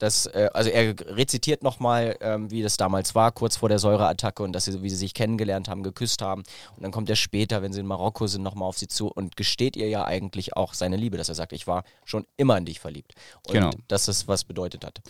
dass, 0.00 0.26
äh, 0.26 0.48
also 0.52 0.70
er 0.70 0.94
rezitiert 1.14 1.62
nochmal, 1.62 2.16
ähm, 2.20 2.50
wie 2.50 2.62
das 2.62 2.76
damals 2.76 3.14
war, 3.14 3.30
kurz 3.32 3.56
vor 3.56 3.68
der 3.68 3.78
Säureattacke 3.78 4.42
und 4.42 4.52
dass 4.52 4.64
sie, 4.64 4.82
wie 4.82 4.90
sie 4.90 4.96
sich 4.96 5.14
kennengelernt 5.14 5.68
haben, 5.68 5.82
geküsst 5.82 6.22
haben. 6.22 6.42
Und 6.74 6.82
dann 6.82 6.90
kommt 6.90 7.08
er 7.10 7.16
später, 7.16 7.62
wenn 7.62 7.72
sie 7.72 7.80
in 7.80 7.86
Marokko 7.86 8.26
sind, 8.26 8.42
nochmal 8.42 8.68
auf 8.68 8.78
sie 8.78 8.88
zu 8.88 9.08
und 9.08 9.36
gesteht 9.36 9.76
ihr 9.76 9.88
ja 9.88 10.04
eigentlich 10.04 10.56
auch 10.56 10.72
seine 10.72 10.96
Liebe, 10.96 11.18
dass 11.18 11.28
er 11.28 11.34
sagt, 11.34 11.52
ich 11.52 11.66
war 11.66 11.84
schon 12.04 12.26
immer 12.38 12.56
in 12.56 12.64
dich 12.64 12.80
verliebt. 12.80 13.14
Und 13.46 13.52
genau. 13.52 13.70
dass 13.88 14.06
das 14.06 14.26
was 14.26 14.44
bedeutet 14.44 14.84
hat. 14.84 15.00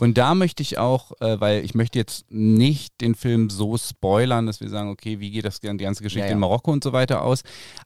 Und 0.00 0.18
da 0.18 0.34
möchte 0.34 0.62
ich 0.62 0.78
auch, 0.78 1.12
äh, 1.20 1.40
weil 1.40 1.64
ich 1.64 1.74
möchte 1.74 1.98
jetzt 1.98 2.26
nicht 2.28 3.00
den 3.00 3.14
Film 3.14 3.50
so 3.50 3.78
spoilern, 3.78 4.46
dass 4.46 4.60
wir 4.60 4.68
sagen, 4.68 4.90
okay, 4.90 5.20
wie 5.20 5.30
geht 5.30 5.44
das 5.44 5.60
die 5.60 5.68
ganze 5.68 6.02
Geschichte 6.02 6.26
ja, 6.26 6.26
ja. 6.26 6.32
in 6.32 6.40
Marokko 6.40 6.72
und 6.72 6.82
so 6.82 6.92
weiter 6.92 7.22
aus. 7.22 7.42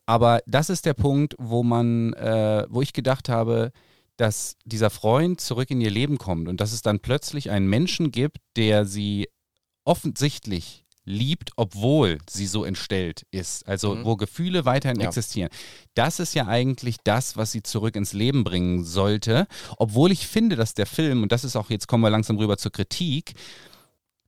Aber 0.07 0.41
das 0.47 0.71
ist 0.71 0.87
der 0.87 0.95
Punkt, 0.95 1.35
wo 1.39 1.63
man, 1.63 2.15
äh, 2.15 2.67
wo 2.71 2.81
ich 2.81 2.95
gedacht 2.95 3.29
habe, 3.29 3.71
dass 4.17 4.57
dieser 4.65 4.91
Freund 4.91 5.41
zurück 5.41 5.71
in 5.71 5.81
ihr 5.81 5.91
Leben 5.91 6.19
kommt 6.19 6.49
und 6.49 6.61
dass 6.61 6.73
es 6.73 6.83
dann 6.83 7.01
plötzlich 7.01 7.51
einen 7.51 7.69
Menschen 7.69 8.11
gibt, 8.11 8.39
der 8.57 8.87
sie 8.87 9.29
offensichtlich 9.85 10.85
liebt, 11.05 11.51
obwohl 11.57 12.19
sie 12.29 12.47
so 12.47 12.65
entstellt 12.65 13.27
ist. 13.31 13.67
Also 13.69 13.95
mhm. 13.95 14.05
wo 14.05 14.17
Gefühle 14.17 14.65
weiterhin 14.65 15.01
ja. 15.01 15.09
existieren. 15.09 15.51
Das 15.95 16.19
ist 16.19 16.35
ja 16.35 16.47
eigentlich 16.47 16.97
das, 17.05 17.37
was 17.37 17.53
sie 17.53 17.63
zurück 17.63 17.97
ins 17.97 18.13
Leben 18.13 18.45
bringen 18.45 18.85
sollte. 18.85 19.47
Obwohl 19.77 20.13
ich 20.13 20.27
finde, 20.27 20.57
dass 20.57 20.75
der 20.75 20.87
Film, 20.87 21.23
und 21.23 21.33
das 21.33 21.45
ist 21.45 21.57
auch, 21.57 21.71
jetzt 21.71 21.89
kommen 21.89 22.03
wir 22.03 22.11
langsam 22.11 22.39
rüber 22.39 22.57
zur 22.57 22.73
Kritik, 22.73 23.35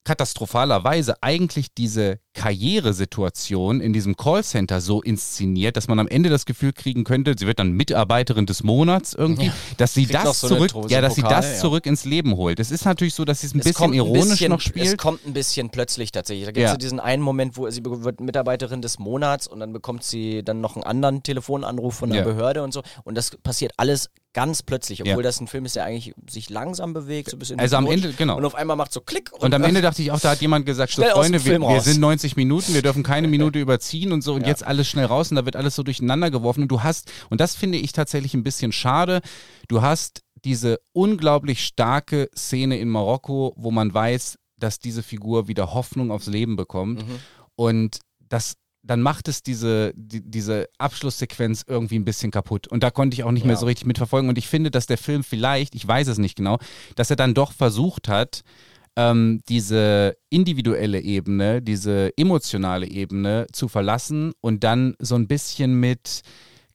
katastrophalerweise 0.05 1.23
eigentlich 1.23 1.75
diese 1.75 2.21
Karrieresituation 2.37 3.81
in 3.81 3.95
diesem 3.95 4.15
Callcenter 4.15 4.83
so 4.83 5.01
inszeniert, 5.01 5.77
dass 5.77 5.89
man 5.89 5.99
am 5.99 6.07
Ende 6.07 6.29
das 6.29 6.45
Gefühl 6.45 6.75
kriegen 6.75 7.03
könnte, 7.03 7.35
sie 7.37 7.47
wird 7.47 7.59
dann 7.59 7.73
Mitarbeiterin 7.73 8.45
des 8.45 8.63
Monats 8.63 9.15
irgendwie, 9.15 9.47
ja. 9.47 9.53
dass 9.79 9.95
sie 9.95 10.07
das 10.07 10.41
so 10.41 10.49
zurück, 10.49 10.71
ja, 10.91 11.01
dass 11.01 11.15
sie 11.15 11.23
das 11.23 11.55
ja. 11.55 11.59
zurück 11.59 11.87
ins 11.87 12.05
Leben 12.05 12.37
holt. 12.37 12.61
Es 12.61 12.71
ist 12.71 12.85
natürlich 12.85 13.15
so, 13.15 13.25
dass 13.25 13.41
sie 13.41 13.47
es 13.47 13.55
ein 13.55 13.61
es 13.61 13.65
bisschen 13.65 13.95
ironisch 13.95 14.23
ein 14.23 14.29
bisschen, 14.29 14.51
noch 14.51 14.61
spielt. 14.61 14.87
Es 14.87 14.97
kommt 14.99 15.27
ein 15.27 15.33
bisschen 15.33 15.71
plötzlich 15.71 16.13
tatsächlich. 16.13 16.45
Da 16.45 16.53
gibt 16.53 16.65
es 16.65 16.69
ja. 16.69 16.73
so 16.73 16.77
diesen 16.77 17.01
einen 17.01 17.23
Moment, 17.23 17.57
wo 17.57 17.71
sie 17.71 17.81
wird 17.83 18.21
Mitarbeiterin 18.21 18.83
des 18.83 18.99
Monats 18.99 19.49
und 19.49 19.61
dann 19.61 19.73
bekommt 19.73 20.05
sie 20.05 20.43
dann 20.45 20.61
noch 20.61 20.77
einen 20.77 20.85
anderen 20.85 21.23
Telefonanruf 21.23 21.95
von 21.95 22.11
der 22.11 22.23
Behörde 22.23 22.63
und 22.63 22.73
so. 22.73 22.83
Und 23.05 23.17
das 23.17 23.31
passiert 23.43 23.73
alles 23.79 24.11
ganz 24.37 24.63
plötzlich, 24.63 25.01
obwohl 25.01 25.17
ja. 25.17 25.23
das 25.23 25.41
ein 25.41 25.47
Film 25.47 25.65
ist, 25.65 25.77
der 25.77 25.85
eigentlich 25.85 26.15
sich 26.29 26.51
langsam 26.51 26.93
bewegt, 26.93 27.31
so 27.31 27.37
ein 27.37 27.39
bisschen. 27.39 27.59
Also 27.59 27.77
am 27.77 27.87
Ende, 27.87 28.13
genau. 28.13 28.37
Und 28.37 28.45
auf 28.45 28.55
einmal 28.55 28.77
macht 28.77 28.93
so 28.93 29.01
Klick. 29.01 29.33
Und, 29.33 29.45
und 29.45 29.55
am 29.55 29.65
Ende 29.65 29.81
dachte 29.81 30.03
ich 30.03 30.11
auch, 30.11 30.21
da 30.21 30.33
hat 30.33 30.43
jemand 30.43 30.67
gesagt, 30.67 30.93
so 30.93 31.03
Freunde, 31.03 31.43
wir, 31.43 31.59
wir, 31.59 31.81
sind 31.81 32.01
90 32.01 32.26
Minuten, 32.35 32.75
wir 32.75 32.83
dürfen 32.83 33.05
keine 33.05 33.29
Minute 33.29 33.59
überziehen 33.61 34.13
und 34.13 34.23
so 34.23 34.35
und 34.35 34.43
ja. 34.43 34.49
jetzt 34.49 34.67
alles 34.67 34.89
schnell 34.89 35.05
raus 35.05 35.31
und 35.31 35.37
da 35.37 35.45
wird 35.45 35.55
alles 35.55 35.77
so 35.77 35.85
durcheinander 35.85 36.33
geworfen 36.33 36.63
und 36.63 36.69
du 36.69 36.83
hast, 36.83 37.13
und 37.31 37.41
das 37.41 37.55
finde 37.55 37.79
ich 37.79 37.93
tatsächlich 37.93 38.35
ein 38.35 38.43
bisschen 38.43 38.73
schade, 38.73 39.21
du 39.69 39.83
hast 39.83 40.23
diese 40.45 40.81
unglaublich 40.93 41.65
starke 41.65 42.29
Szene 42.37 42.79
in 42.79 42.89
Marokko, 42.89 43.53
wo 43.57 43.71
man 43.71 43.95
weiß, 43.95 44.39
dass 44.59 44.81
diese 44.81 45.03
Figur 45.03 45.47
wieder 45.47 45.75
Hoffnung 45.75 46.11
aufs 46.11 46.27
Leben 46.27 46.57
bekommt 46.57 47.07
mhm. 47.07 47.19
und 47.55 48.01
das 48.19 48.55
dann 48.87 49.03
macht 49.03 49.29
es 49.29 49.43
diese, 49.43 49.93
die, 49.97 50.23
diese 50.23 50.69
Abschlusssequenz 50.79 51.65
irgendwie 51.67 51.99
ein 51.99 52.05
bisschen 52.05 52.31
kaputt. 52.31 52.69
Und 52.69 52.83
da 52.83 52.91
konnte 52.91 53.15
ich 53.15 53.25
auch 53.25 53.33
nicht 53.33 53.43
ja. 53.43 53.49
mehr 53.49 53.57
so 53.57 53.67
richtig 53.67 53.87
mitverfolgen. 53.87 54.29
Und 54.29 54.39
ich 54.39 54.47
finde, 54.47 54.71
dass 54.71 54.87
der 54.87 54.99
Film 54.99 55.25
vielleicht, 55.25 55.75
ich 55.75 55.87
weiß 55.87 56.07
es 56.07 56.19
nicht 56.19 56.37
genau, 56.37 56.59
dass 56.95 57.11
er 57.11 57.17
dann 57.17 57.35
doch 57.35 57.53
versucht 57.53 58.09
hat, 58.09 58.43
ähm, 58.97 59.41
diese 59.49 60.17
individuelle 60.31 61.01
Ebene, 61.01 61.63
diese 61.63 62.13
emotionale 62.17 62.89
Ebene 62.89 63.47
zu 63.53 63.69
verlassen 63.69 64.33
und 64.41 64.65
dann 64.65 64.95
so 64.99 65.15
ein 65.15 65.29
bisschen 65.29 65.79
mit 65.79 66.23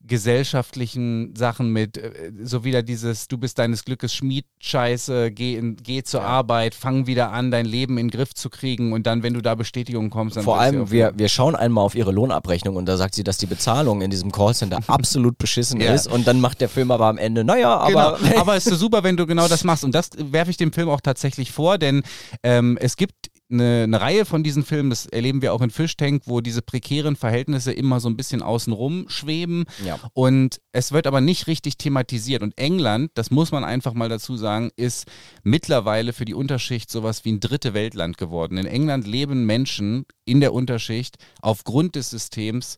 gesellschaftlichen 0.07 1.35
Sachen 1.35 1.69
mit, 1.69 1.97
äh, 1.97 2.31
so 2.43 2.63
wieder 2.63 2.83
dieses, 2.83 3.27
du 3.27 3.37
bist 3.37 3.59
deines 3.59 3.85
Glückes 3.85 4.13
Schmied, 4.13 4.45
Scheiße, 4.59 5.31
geh, 5.31 5.55
in, 5.55 5.75
geh 5.75 6.03
zur 6.03 6.21
ja. 6.21 6.27
Arbeit, 6.27 6.75
fang 6.75 7.07
wieder 7.07 7.31
an, 7.31 7.51
dein 7.51 7.65
Leben 7.65 7.97
in 7.97 8.07
den 8.07 8.11
Griff 8.11 8.33
zu 8.33 8.49
kriegen 8.49 8.93
und 8.93 9.07
dann, 9.07 9.23
wenn 9.23 9.33
du 9.33 9.41
da 9.41 9.55
Bestätigung 9.55 10.09
kommst, 10.09 10.37
dann 10.37 10.43
Vor 10.43 10.59
allem, 10.59 10.91
wir, 10.91 11.13
wir 11.15 11.29
schauen 11.29 11.55
einmal 11.55 11.83
auf 11.83 11.95
ihre 11.95 12.11
Lohnabrechnung 12.11 12.75
und 12.75 12.85
da 12.85 12.97
sagt 12.97 13.15
sie, 13.15 13.23
dass 13.23 13.37
die 13.37 13.45
Bezahlung 13.45 14.01
in 14.01 14.11
diesem 14.11 14.31
Callcenter 14.31 14.79
absolut 14.87 15.37
beschissen 15.37 15.79
ja. 15.81 15.93
ist 15.93 16.07
und 16.07 16.27
dann 16.27 16.41
macht 16.41 16.61
der 16.61 16.69
Film 16.69 16.91
aber 16.91 17.07
am 17.07 17.17
Ende, 17.17 17.43
naja, 17.43 17.77
aber. 17.77 18.17
Genau. 18.21 18.37
aber 18.41 18.55
es 18.55 18.65
ist 18.65 18.73
so 18.73 18.77
super, 18.77 19.03
wenn 19.03 19.17
du 19.17 19.25
genau 19.25 19.47
das 19.47 19.63
machst 19.63 19.83
und 19.83 19.93
das 19.93 20.09
werfe 20.17 20.51
ich 20.51 20.57
dem 20.57 20.73
Film 20.73 20.89
auch 20.89 21.01
tatsächlich 21.01 21.51
vor, 21.51 21.77
denn 21.77 22.03
ähm, 22.43 22.77
es 22.81 22.95
gibt 22.97 23.30
eine, 23.51 23.83
eine, 23.83 24.01
Reihe 24.01 24.25
von 24.25 24.43
diesen 24.43 24.63
Filmen, 24.63 24.89
das 24.89 25.05
erleben 25.05 25.41
wir 25.41 25.53
auch 25.53 25.61
in 25.61 25.69
Fishtank, 25.69 26.23
wo 26.25 26.41
diese 26.41 26.61
prekären 26.61 27.15
Verhältnisse 27.15 27.71
immer 27.71 27.99
so 27.99 28.09
ein 28.09 28.17
bisschen 28.17 28.41
außenrum 28.41 29.05
schweben. 29.09 29.65
Ja. 29.85 29.99
Und 30.13 30.59
es 30.71 30.91
wird 30.91 31.07
aber 31.07 31.21
nicht 31.21 31.47
richtig 31.47 31.77
thematisiert. 31.77 32.43
Und 32.43 32.57
England, 32.57 33.11
das 33.15 33.31
muss 33.31 33.51
man 33.51 33.63
einfach 33.63 33.93
mal 33.93 34.09
dazu 34.09 34.37
sagen, 34.37 34.71
ist 34.75 35.07
mittlerweile 35.43 36.13
für 36.13 36.25
die 36.25 36.33
Unterschicht 36.33 36.89
sowas 36.89 37.25
wie 37.25 37.33
ein 37.33 37.39
dritte 37.39 37.73
Weltland 37.73 38.17
geworden. 38.17 38.57
In 38.57 38.65
England 38.65 39.07
leben 39.07 39.45
Menschen 39.45 40.05
in 40.25 40.39
der 40.39 40.53
Unterschicht 40.53 41.17
aufgrund 41.41 41.95
des 41.95 42.09
Systems 42.09 42.77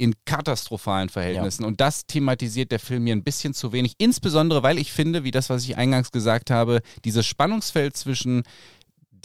in 0.00 0.14
katastrophalen 0.24 1.10
Verhältnissen. 1.10 1.62
Ja. 1.62 1.68
Und 1.68 1.82
das 1.82 2.06
thematisiert 2.06 2.72
der 2.72 2.78
Film 2.78 3.04
hier 3.04 3.14
ein 3.14 3.22
bisschen 3.22 3.52
zu 3.52 3.72
wenig. 3.72 3.96
Insbesondere, 3.98 4.62
weil 4.62 4.78
ich 4.78 4.92
finde, 4.92 5.24
wie 5.24 5.30
das, 5.30 5.50
was 5.50 5.62
ich 5.64 5.76
eingangs 5.76 6.10
gesagt 6.10 6.50
habe, 6.50 6.80
dieses 7.04 7.26
Spannungsfeld 7.26 7.98
zwischen 7.98 8.44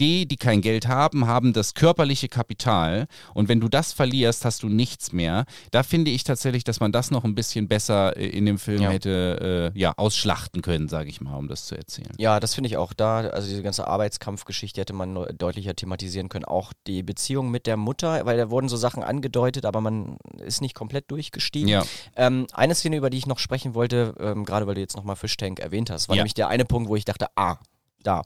die, 0.00 0.26
die 0.26 0.36
kein 0.36 0.60
Geld 0.60 0.86
haben, 0.88 1.26
haben 1.26 1.52
das 1.52 1.74
körperliche 1.74 2.28
Kapital. 2.28 3.06
Und 3.34 3.48
wenn 3.48 3.60
du 3.60 3.68
das 3.68 3.92
verlierst, 3.92 4.44
hast 4.44 4.62
du 4.62 4.68
nichts 4.68 5.12
mehr. 5.12 5.44
Da 5.70 5.82
finde 5.82 6.10
ich 6.10 6.24
tatsächlich, 6.24 6.64
dass 6.64 6.80
man 6.80 6.92
das 6.92 7.10
noch 7.10 7.24
ein 7.24 7.34
bisschen 7.34 7.68
besser 7.68 8.16
äh, 8.16 8.26
in 8.26 8.46
dem 8.46 8.58
Film 8.58 8.82
ja. 8.82 8.90
hätte 8.90 9.72
äh, 9.74 9.78
ja, 9.78 9.92
ausschlachten 9.96 10.62
können, 10.62 10.88
sage 10.88 11.08
ich 11.08 11.20
mal, 11.20 11.36
um 11.36 11.48
das 11.48 11.66
zu 11.66 11.76
erzählen. 11.76 12.12
Ja, 12.18 12.40
das 12.40 12.54
finde 12.54 12.68
ich 12.68 12.76
auch 12.76 12.92
da. 12.92 13.20
Also 13.20 13.48
diese 13.48 13.62
ganze 13.62 13.86
Arbeitskampfgeschichte 13.86 14.80
hätte 14.80 14.92
man 14.92 15.14
deutlicher 15.36 15.74
thematisieren 15.74 16.28
können. 16.28 16.44
Auch 16.44 16.72
die 16.86 17.02
Beziehung 17.02 17.50
mit 17.50 17.66
der 17.66 17.76
Mutter, 17.76 18.26
weil 18.26 18.36
da 18.36 18.50
wurden 18.50 18.68
so 18.68 18.76
Sachen 18.76 19.02
angedeutet, 19.02 19.64
aber 19.64 19.80
man 19.80 20.16
ist 20.44 20.60
nicht 20.60 20.74
komplett 20.74 21.10
durchgestiegen. 21.10 21.68
Ja. 21.68 21.84
Ähm, 22.16 22.46
eine 22.52 22.74
Szene, 22.74 22.96
über 22.96 23.10
die 23.10 23.18
ich 23.18 23.26
noch 23.26 23.38
sprechen 23.38 23.74
wollte, 23.74 24.14
ähm, 24.20 24.44
gerade 24.44 24.66
weil 24.66 24.74
du 24.74 24.80
jetzt 24.80 24.96
nochmal 24.96 25.16
Fishtank 25.16 25.60
erwähnt 25.60 25.90
hast, 25.90 26.08
war 26.08 26.16
nämlich 26.16 26.34
der 26.34 26.48
eine 26.48 26.64
Punkt, 26.64 26.88
wo 26.88 26.96
ich 26.96 27.04
dachte, 27.04 27.26
ah, 27.36 27.58
da. 28.06 28.22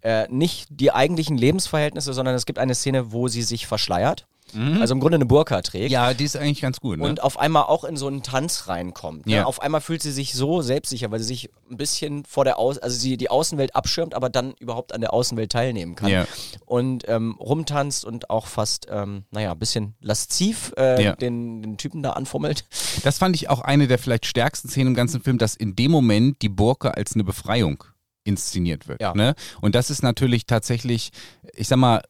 Äh, 0.00 0.28
nicht 0.30 0.68
die 0.70 0.92
eigentlichen 0.92 1.36
Lebensverhältnisse, 1.36 2.12
sondern 2.12 2.34
es 2.34 2.46
gibt 2.46 2.58
eine 2.58 2.74
Szene, 2.74 3.12
wo 3.12 3.28
sie 3.28 3.42
sich 3.42 3.66
verschleiert. 3.66 4.26
Mhm. 4.52 4.80
Also 4.80 4.94
im 4.94 5.00
Grunde 5.00 5.16
eine 5.16 5.26
Burka 5.26 5.60
trägt. 5.62 5.90
Ja, 5.90 6.14
die 6.14 6.24
ist 6.24 6.36
eigentlich 6.36 6.60
ganz 6.60 6.80
gut. 6.80 6.98
Ne? 6.98 7.04
Und 7.04 7.22
auf 7.22 7.38
einmal 7.38 7.64
auch 7.64 7.84
in 7.84 7.96
so 7.96 8.06
einen 8.06 8.22
Tanz 8.22 8.68
reinkommt. 8.68 9.26
Ne? 9.26 9.36
Ja. 9.36 9.44
Auf 9.44 9.60
einmal 9.60 9.80
fühlt 9.80 10.02
sie 10.02 10.12
sich 10.12 10.34
so 10.34 10.62
selbstsicher, 10.62 11.10
weil 11.10 11.18
sie 11.18 11.26
sich 11.26 11.50
ein 11.70 11.76
bisschen 11.76 12.24
vor 12.24 12.44
der 12.44 12.58
Aus 12.58 12.78
also 12.78 12.96
sie 12.96 13.16
die 13.16 13.30
Außenwelt 13.30 13.74
abschirmt, 13.74 14.14
aber 14.14 14.30
dann 14.30 14.54
überhaupt 14.58 14.94
an 14.94 15.00
der 15.00 15.12
Außenwelt 15.12 15.52
teilnehmen 15.52 15.94
kann. 15.94 16.10
Ja. 16.10 16.26
Und 16.64 17.04
ähm, 17.08 17.36
rumtanzt 17.38 18.04
und 18.04 18.30
auch 18.30 18.46
fast, 18.46 18.86
ähm, 18.90 19.24
naja, 19.30 19.52
ein 19.52 19.58
bisschen 19.58 19.94
lasziv 20.00 20.72
äh, 20.76 21.02
ja. 21.02 21.16
den, 21.16 21.62
den 21.62 21.76
Typen 21.76 22.02
da 22.02 22.10
anfummelt. 22.10 22.64
Das 23.02 23.18
fand 23.18 23.36
ich 23.36 23.50
auch 23.50 23.60
eine 23.60 23.86
der 23.86 23.98
vielleicht 23.98 24.26
stärksten 24.26 24.68
Szenen 24.68 24.88
im 24.88 24.94
ganzen 24.94 25.20
Film, 25.22 25.38
dass 25.38 25.56
in 25.56 25.76
dem 25.76 25.90
Moment 25.90 26.42
die 26.42 26.48
Burka 26.48 26.90
als 26.90 27.14
eine 27.14 27.24
Befreiung 27.24 27.84
inszeniert 28.28 28.86
wird. 28.86 29.00
Ja. 29.00 29.14
Ne? 29.14 29.34
Und 29.60 29.74
das 29.74 29.90
ist 29.90 30.02
natürlich 30.02 30.46
tatsächlich, 30.46 31.10
ich 31.54 31.66
sag 31.66 31.78
mal, 31.78 32.02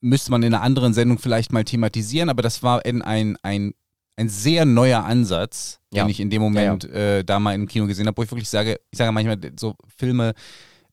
müsste 0.00 0.30
man 0.30 0.42
in 0.42 0.54
einer 0.54 0.62
anderen 0.62 0.94
Sendung 0.94 1.18
vielleicht 1.18 1.52
mal 1.52 1.64
thematisieren, 1.64 2.30
aber 2.30 2.42
das 2.42 2.62
war 2.62 2.84
ein, 2.86 3.02
ein, 3.02 3.36
ein, 3.42 3.74
ein 4.16 4.28
sehr 4.28 4.64
neuer 4.64 5.04
Ansatz, 5.04 5.80
ja. 5.92 6.04
den 6.04 6.10
ich 6.10 6.20
in 6.20 6.30
dem 6.30 6.40
Moment 6.40 6.84
ja, 6.84 6.90
äh, 6.90 7.24
da 7.24 7.40
mal 7.40 7.54
im 7.54 7.66
Kino 7.66 7.86
gesehen 7.86 8.06
habe, 8.06 8.16
wo 8.16 8.22
ich 8.22 8.30
wirklich 8.30 8.48
sage, 8.48 8.80
ich 8.90 8.98
sage 8.98 9.12
manchmal 9.12 9.38
so 9.58 9.74
Filme, 9.96 10.32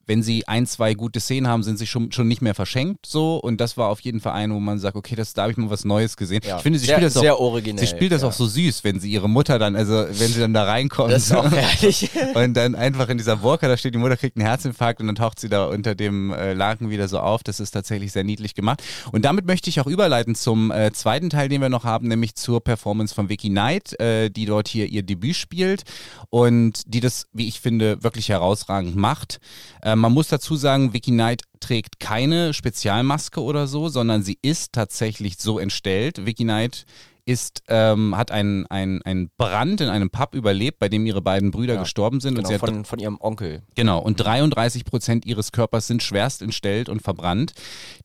wenn 0.05 0.21
sie 0.21 0.47
ein, 0.47 0.65
zwei 0.65 0.93
gute 0.93 1.19
Szenen 1.19 1.47
haben, 1.47 1.63
sind 1.63 1.77
sie 1.79 1.87
schon, 1.87 2.11
schon 2.11 2.27
nicht 2.27 2.41
mehr 2.41 2.55
verschenkt 2.55 3.05
so. 3.05 3.37
Und 3.37 3.61
das 3.61 3.77
war 3.77 3.89
auf 3.89 4.01
jeden 4.01 4.19
Fall 4.19 4.33
eine, 4.33 4.53
wo 4.53 4.59
man 4.59 4.79
sagt, 4.79 4.95
okay, 4.95 5.15
das, 5.15 5.33
da 5.33 5.43
habe 5.43 5.51
ich 5.51 5.57
mal 5.57 5.69
was 5.69 5.85
Neues 5.85 6.17
gesehen. 6.17 6.41
Ja. 6.45 6.57
Ich 6.57 6.63
finde, 6.63 6.79
sie 6.79 6.87
sehr, 6.87 6.95
spielt 6.95 7.07
das 7.07 7.21
sehr 7.21 7.35
auch, 7.35 7.39
originell. 7.39 7.85
Sie 7.85 7.87
spielt 7.87 8.11
das 8.11 8.21
ja. 8.21 8.27
auch 8.27 8.33
so 8.33 8.45
süß, 8.45 8.83
wenn 8.83 8.99
sie 8.99 9.11
ihre 9.11 9.29
Mutter 9.29 9.59
dann, 9.59 9.75
also 9.75 9.93
wenn 9.93 10.27
sie 10.27 10.39
dann 10.39 10.53
da 10.53 10.63
reinkommt. 10.63 11.11
Das 11.13 11.23
ist 11.23 11.31
auch 11.33 11.49
herrlich. 11.49 12.09
und 12.33 12.53
dann 12.53 12.75
einfach 12.75 13.07
in 13.09 13.17
dieser 13.17 13.37
Burka, 13.37 13.67
da 13.67 13.77
steht, 13.77 13.93
die 13.93 13.99
Mutter 13.99 14.17
kriegt 14.17 14.35
einen 14.35 14.45
Herzinfarkt 14.45 14.99
und 14.99 15.07
dann 15.07 15.15
taucht 15.15 15.39
sie 15.39 15.47
da 15.47 15.65
unter 15.65 15.95
dem 15.95 16.33
äh, 16.33 16.53
Laken 16.53 16.89
wieder 16.89 17.07
so 17.07 17.19
auf. 17.19 17.43
Das 17.43 17.59
ist 17.59 17.71
tatsächlich 17.71 18.11
sehr 18.11 18.23
niedlich 18.23 18.55
gemacht. 18.55 18.83
Und 19.11 19.23
damit 19.23 19.45
möchte 19.45 19.69
ich 19.69 19.79
auch 19.79 19.87
überleiten 19.87 20.35
zum 20.35 20.71
äh, 20.71 20.91
zweiten 20.91 21.29
Teil, 21.29 21.47
den 21.47 21.61
wir 21.61 21.69
noch 21.69 21.85
haben, 21.85 22.09
nämlich 22.09 22.35
zur 22.35 22.61
Performance 22.61 23.15
von 23.15 23.29
Vicky 23.29 23.49
Knight, 23.49 23.97
äh, 23.99 24.29
die 24.29 24.45
dort 24.45 24.67
hier 24.67 24.87
ihr 24.87 25.03
Debüt 25.03 25.35
spielt 25.35 25.83
und 26.29 26.81
die 26.87 26.99
das, 26.99 27.27
wie 27.31 27.47
ich 27.47 27.61
finde, 27.61 28.03
wirklich 28.03 28.29
herausragend 28.29 28.95
macht. 28.95 29.39
Äh, 29.81 29.92
man 29.95 30.13
muss 30.13 30.27
dazu 30.27 30.55
sagen, 30.55 30.93
Vicky 30.93 31.11
Knight 31.11 31.43
trägt 31.59 31.99
keine 31.99 32.53
Spezialmaske 32.53 33.41
oder 33.41 33.67
so, 33.67 33.89
sondern 33.89 34.23
sie 34.23 34.37
ist 34.41 34.73
tatsächlich 34.73 35.37
so 35.37 35.59
entstellt. 35.59 36.25
Vicky 36.25 36.43
Knight 36.43 36.85
ist, 37.25 37.63
ähm, 37.69 38.17
hat 38.17 38.31
einen, 38.31 38.67
einen, 38.67 39.29
Brand 39.37 39.79
in 39.81 39.89
einem 39.89 40.09
Pub 40.09 40.35
überlebt, 40.35 40.79
bei 40.79 40.89
dem 40.89 41.05
ihre 41.05 41.21
beiden 41.21 41.51
Brüder 41.51 41.75
ja, 41.75 41.79
gestorben 41.81 42.19
sind. 42.19 42.35
Genau, 42.35 42.49
und 42.49 42.59
von, 42.59 42.79
hat, 42.79 42.87
von 42.87 42.99
ihrem 42.99 43.17
Onkel. 43.19 43.63
Genau, 43.75 43.99
und 43.99 44.17
33 44.17 44.83
Prozent 44.83 45.25
ihres 45.25 45.51
Körpers 45.51 45.87
sind 45.87 46.03
schwerst 46.03 46.41
entstellt 46.41 46.89
und 46.89 47.01
verbrannt. 47.01 47.53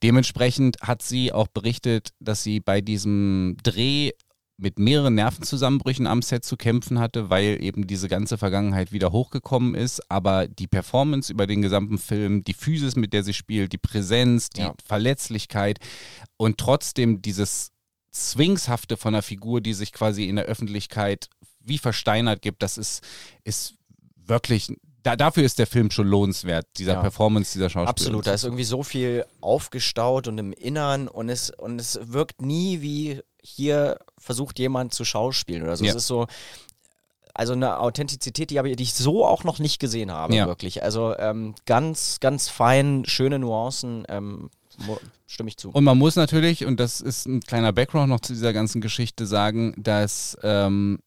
Dementsprechend 0.02 0.76
hat 0.82 1.02
sie 1.02 1.32
auch 1.32 1.48
berichtet, 1.48 2.10
dass 2.20 2.42
sie 2.42 2.60
bei 2.60 2.80
diesem 2.80 3.56
Dreh 3.62 4.12
mit 4.58 4.78
mehreren 4.78 5.14
Nervenzusammenbrüchen 5.14 6.06
am 6.08 6.20
Set 6.20 6.44
zu 6.44 6.56
kämpfen 6.56 6.98
hatte, 6.98 7.30
weil 7.30 7.62
eben 7.62 7.86
diese 7.86 8.08
ganze 8.08 8.36
Vergangenheit 8.36 8.92
wieder 8.92 9.12
hochgekommen 9.12 9.76
ist. 9.76 10.10
Aber 10.10 10.48
die 10.48 10.66
Performance 10.66 11.32
über 11.32 11.46
den 11.46 11.62
gesamten 11.62 11.96
Film, 11.96 12.42
die 12.42 12.54
Physis, 12.54 12.96
mit 12.96 13.12
der 13.12 13.22
sie 13.22 13.34
spielt, 13.34 13.72
die 13.72 13.78
Präsenz, 13.78 14.50
die 14.50 14.62
ja. 14.62 14.74
Verletzlichkeit 14.84 15.78
und 16.36 16.58
trotzdem 16.58 17.22
dieses 17.22 17.70
Zwingshafte 18.10 18.96
von 18.96 19.14
einer 19.14 19.22
Figur, 19.22 19.60
die 19.60 19.74
sich 19.74 19.92
quasi 19.92 20.24
in 20.24 20.36
der 20.36 20.46
Öffentlichkeit 20.46 21.30
wie 21.60 21.78
versteinert 21.78 22.42
gibt, 22.42 22.62
das 22.62 22.78
ist, 22.78 23.04
ist 23.44 23.76
wirklich 24.16 24.72
da, 25.08 25.16
dafür 25.16 25.44
ist 25.44 25.58
der 25.58 25.66
Film 25.66 25.90
schon 25.90 26.06
lohnenswert, 26.06 26.66
dieser 26.76 26.94
ja. 26.94 27.00
Performance 27.00 27.52
dieser 27.52 27.70
Schauspieler. 27.70 27.88
Absolut, 27.88 28.26
da 28.26 28.34
ist 28.34 28.44
irgendwie 28.44 28.64
so 28.64 28.82
viel 28.82 29.24
aufgestaut 29.40 30.28
und 30.28 30.36
im 30.36 30.52
Innern 30.52 31.08
und 31.08 31.30
es, 31.30 31.50
und 31.50 31.80
es 31.80 31.98
wirkt 32.02 32.42
nie 32.42 32.82
wie 32.82 33.20
hier 33.42 33.98
versucht 34.18 34.58
jemand 34.58 34.92
zu 34.92 35.04
schauspielen 35.04 35.62
oder 35.62 35.76
so. 35.76 35.84
Ja. 35.84 35.90
Es 35.90 35.96
ist 35.96 36.06
so, 36.06 36.26
also 37.32 37.54
eine 37.54 37.78
Authentizität, 37.78 38.50
die, 38.50 38.82
ich 38.82 38.94
so 38.94 39.24
auch 39.24 39.44
noch 39.44 39.58
nicht 39.58 39.78
gesehen 39.78 40.12
habe, 40.12 40.34
ja. 40.34 40.46
wirklich. 40.46 40.82
Also 40.82 41.16
ähm, 41.16 41.54
ganz, 41.64 42.20
ganz 42.20 42.48
fein, 42.48 43.04
schöne 43.06 43.38
Nuancen. 43.38 44.04
Ähm, 44.08 44.50
stimme 45.26 45.48
ich 45.48 45.56
zu. 45.56 45.70
Und 45.70 45.84
man 45.84 45.98
muss 45.98 46.16
natürlich, 46.16 46.66
und 46.66 46.78
das 46.78 47.00
ist 47.00 47.26
ein 47.26 47.40
kleiner 47.40 47.72
Background 47.72 48.10
noch 48.10 48.20
zu 48.20 48.32
dieser 48.32 48.52
ganzen 48.52 48.80
Geschichte, 48.80 49.26
sagen, 49.26 49.74
dass 49.76 50.36
ähm, 50.42 50.98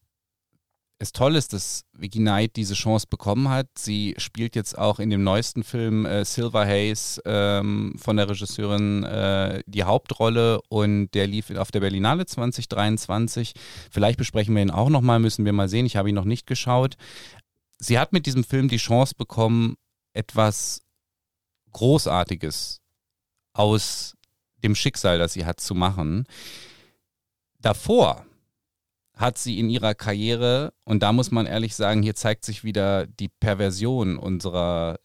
es 1.02 1.10
toll 1.10 1.34
ist, 1.34 1.52
dass 1.52 1.84
Vicky 1.94 2.20
Knight 2.20 2.54
diese 2.54 2.74
Chance 2.74 3.08
bekommen 3.10 3.48
hat. 3.48 3.66
Sie 3.76 4.14
spielt 4.18 4.54
jetzt 4.54 4.78
auch 4.78 5.00
in 5.00 5.10
dem 5.10 5.24
neuesten 5.24 5.64
Film 5.64 6.06
äh, 6.06 6.24
Silver 6.24 6.64
Haze 6.64 7.20
ähm, 7.24 7.96
von 7.98 8.16
der 8.16 8.28
Regisseurin 8.28 9.02
äh, 9.02 9.64
die 9.66 9.82
Hauptrolle 9.82 10.60
und 10.68 11.10
der 11.10 11.26
lief 11.26 11.50
auf 11.50 11.72
der 11.72 11.80
Berlinale 11.80 12.24
2023. 12.24 13.52
Vielleicht 13.90 14.16
besprechen 14.16 14.54
wir 14.54 14.62
ihn 14.62 14.70
auch 14.70 14.90
nochmal, 14.90 15.18
müssen 15.18 15.44
wir 15.44 15.52
mal 15.52 15.68
sehen. 15.68 15.86
Ich 15.86 15.96
habe 15.96 16.08
ihn 16.08 16.14
noch 16.14 16.24
nicht 16.24 16.46
geschaut. 16.46 16.96
Sie 17.80 17.98
hat 17.98 18.12
mit 18.12 18.26
diesem 18.26 18.44
Film 18.44 18.68
die 18.68 18.76
Chance 18.76 19.16
bekommen, 19.18 19.74
etwas 20.12 20.82
Großartiges 21.72 22.80
aus 23.54 24.14
dem 24.62 24.76
Schicksal, 24.76 25.18
das 25.18 25.32
sie 25.32 25.44
hat, 25.46 25.58
zu 25.58 25.74
machen. 25.74 26.26
Davor 27.58 28.24
hat 29.22 29.38
sie 29.38 29.58
in 29.58 29.70
ihrer 29.70 29.94
Karriere, 29.94 30.74
und 30.84 31.02
da 31.02 31.12
muss 31.12 31.30
man 31.30 31.46
ehrlich 31.46 31.74
sagen, 31.74 32.02
hier 32.02 32.14
zeigt 32.14 32.44
sich 32.44 32.64
wieder 32.64 33.06
die 33.06 33.28
Perversion 33.28 34.18
unserer 34.18 34.98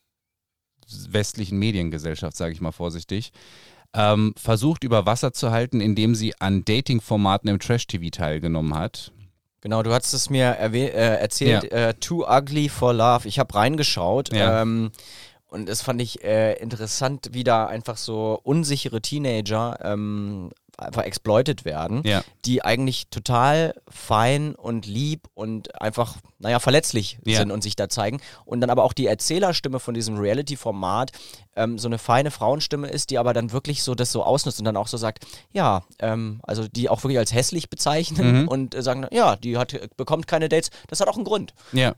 westlichen 1.09 1.57
Mediengesellschaft, 1.59 2.35
sage 2.35 2.53
ich 2.53 2.61
mal 2.61 2.71
vorsichtig, 2.71 3.31
ähm, 3.93 4.33
versucht 4.37 4.83
über 4.83 5.05
Wasser 5.05 5.31
zu 5.31 5.51
halten, 5.51 5.79
indem 5.79 6.15
sie 6.15 6.33
an 6.39 6.65
Dating-Formaten 6.65 7.49
im 7.49 7.59
Trash-TV 7.59 8.09
teilgenommen 8.09 8.75
hat. 8.75 9.11
Genau, 9.61 9.81
du 9.83 9.93
hast 9.93 10.13
es 10.13 10.29
mir 10.29 10.57
äh, 10.59 11.19
erzählt, 11.19 11.63
ja. 11.71 11.89
äh, 11.89 11.93
Too 11.95 12.25
Ugly 12.27 12.69
for 12.69 12.93
Love. 12.93 13.27
Ich 13.27 13.39
habe 13.39 13.53
reingeschaut. 13.55 14.33
Ja. 14.33 14.61
Ähm, 14.61 14.91
und 15.47 15.67
das 15.67 15.81
fand 15.81 16.01
ich 16.01 16.23
äh, 16.23 16.53
interessant, 16.53 17.29
wie 17.31 17.43
da 17.43 17.65
einfach 17.65 17.97
so 17.97 18.39
unsichere 18.43 19.01
Teenager 19.01 19.79
ähm, 19.81 20.51
einfach 20.77 21.03
exploited 21.03 21.65
werden, 21.65 22.01
ja. 22.05 22.23
die 22.45 22.63
eigentlich 22.63 23.07
total 23.09 23.73
fein 23.89 24.55
und 24.55 24.85
lieb 24.85 25.27
und 25.33 25.79
einfach, 25.81 26.17
naja, 26.39 26.59
verletzlich 26.59 27.19
ja. 27.25 27.39
sind 27.39 27.51
und 27.51 27.63
sich 27.63 27.75
da 27.75 27.89
zeigen. 27.89 28.19
Und 28.45 28.61
dann 28.61 28.69
aber 28.69 28.83
auch 28.83 28.93
die 28.93 29.07
Erzählerstimme 29.07 29.79
von 29.79 29.93
diesem 29.93 30.17
Reality-Format 30.17 31.11
ähm, 31.55 31.79
so 31.79 31.87
eine 31.87 31.97
feine 31.97 32.31
Frauenstimme 32.31 32.87
ist, 32.87 33.09
die 33.09 33.17
aber 33.17 33.33
dann 33.33 33.51
wirklich 33.51 33.83
so 33.83 33.95
das 33.95 34.11
so 34.11 34.23
ausnutzt 34.23 34.59
und 34.59 34.65
dann 34.65 34.77
auch 34.77 34.87
so 34.87 34.97
sagt, 34.97 35.25
ja, 35.51 35.83
ähm, 35.99 36.39
also 36.43 36.67
die 36.67 36.89
auch 36.89 37.03
wirklich 37.03 37.17
als 37.17 37.33
hässlich 37.33 37.69
bezeichnen 37.69 38.43
mhm. 38.43 38.47
und 38.47 38.75
äh, 38.75 38.83
sagen, 38.83 39.07
ja, 39.11 39.35
die 39.35 39.57
hat, 39.57 39.75
bekommt 39.97 40.27
keine 40.27 40.47
Dates, 40.47 40.69
das 40.87 41.01
hat 41.01 41.07
auch 41.07 41.15
einen 41.15 41.25
Grund. 41.25 41.53
Ja. 41.73 41.93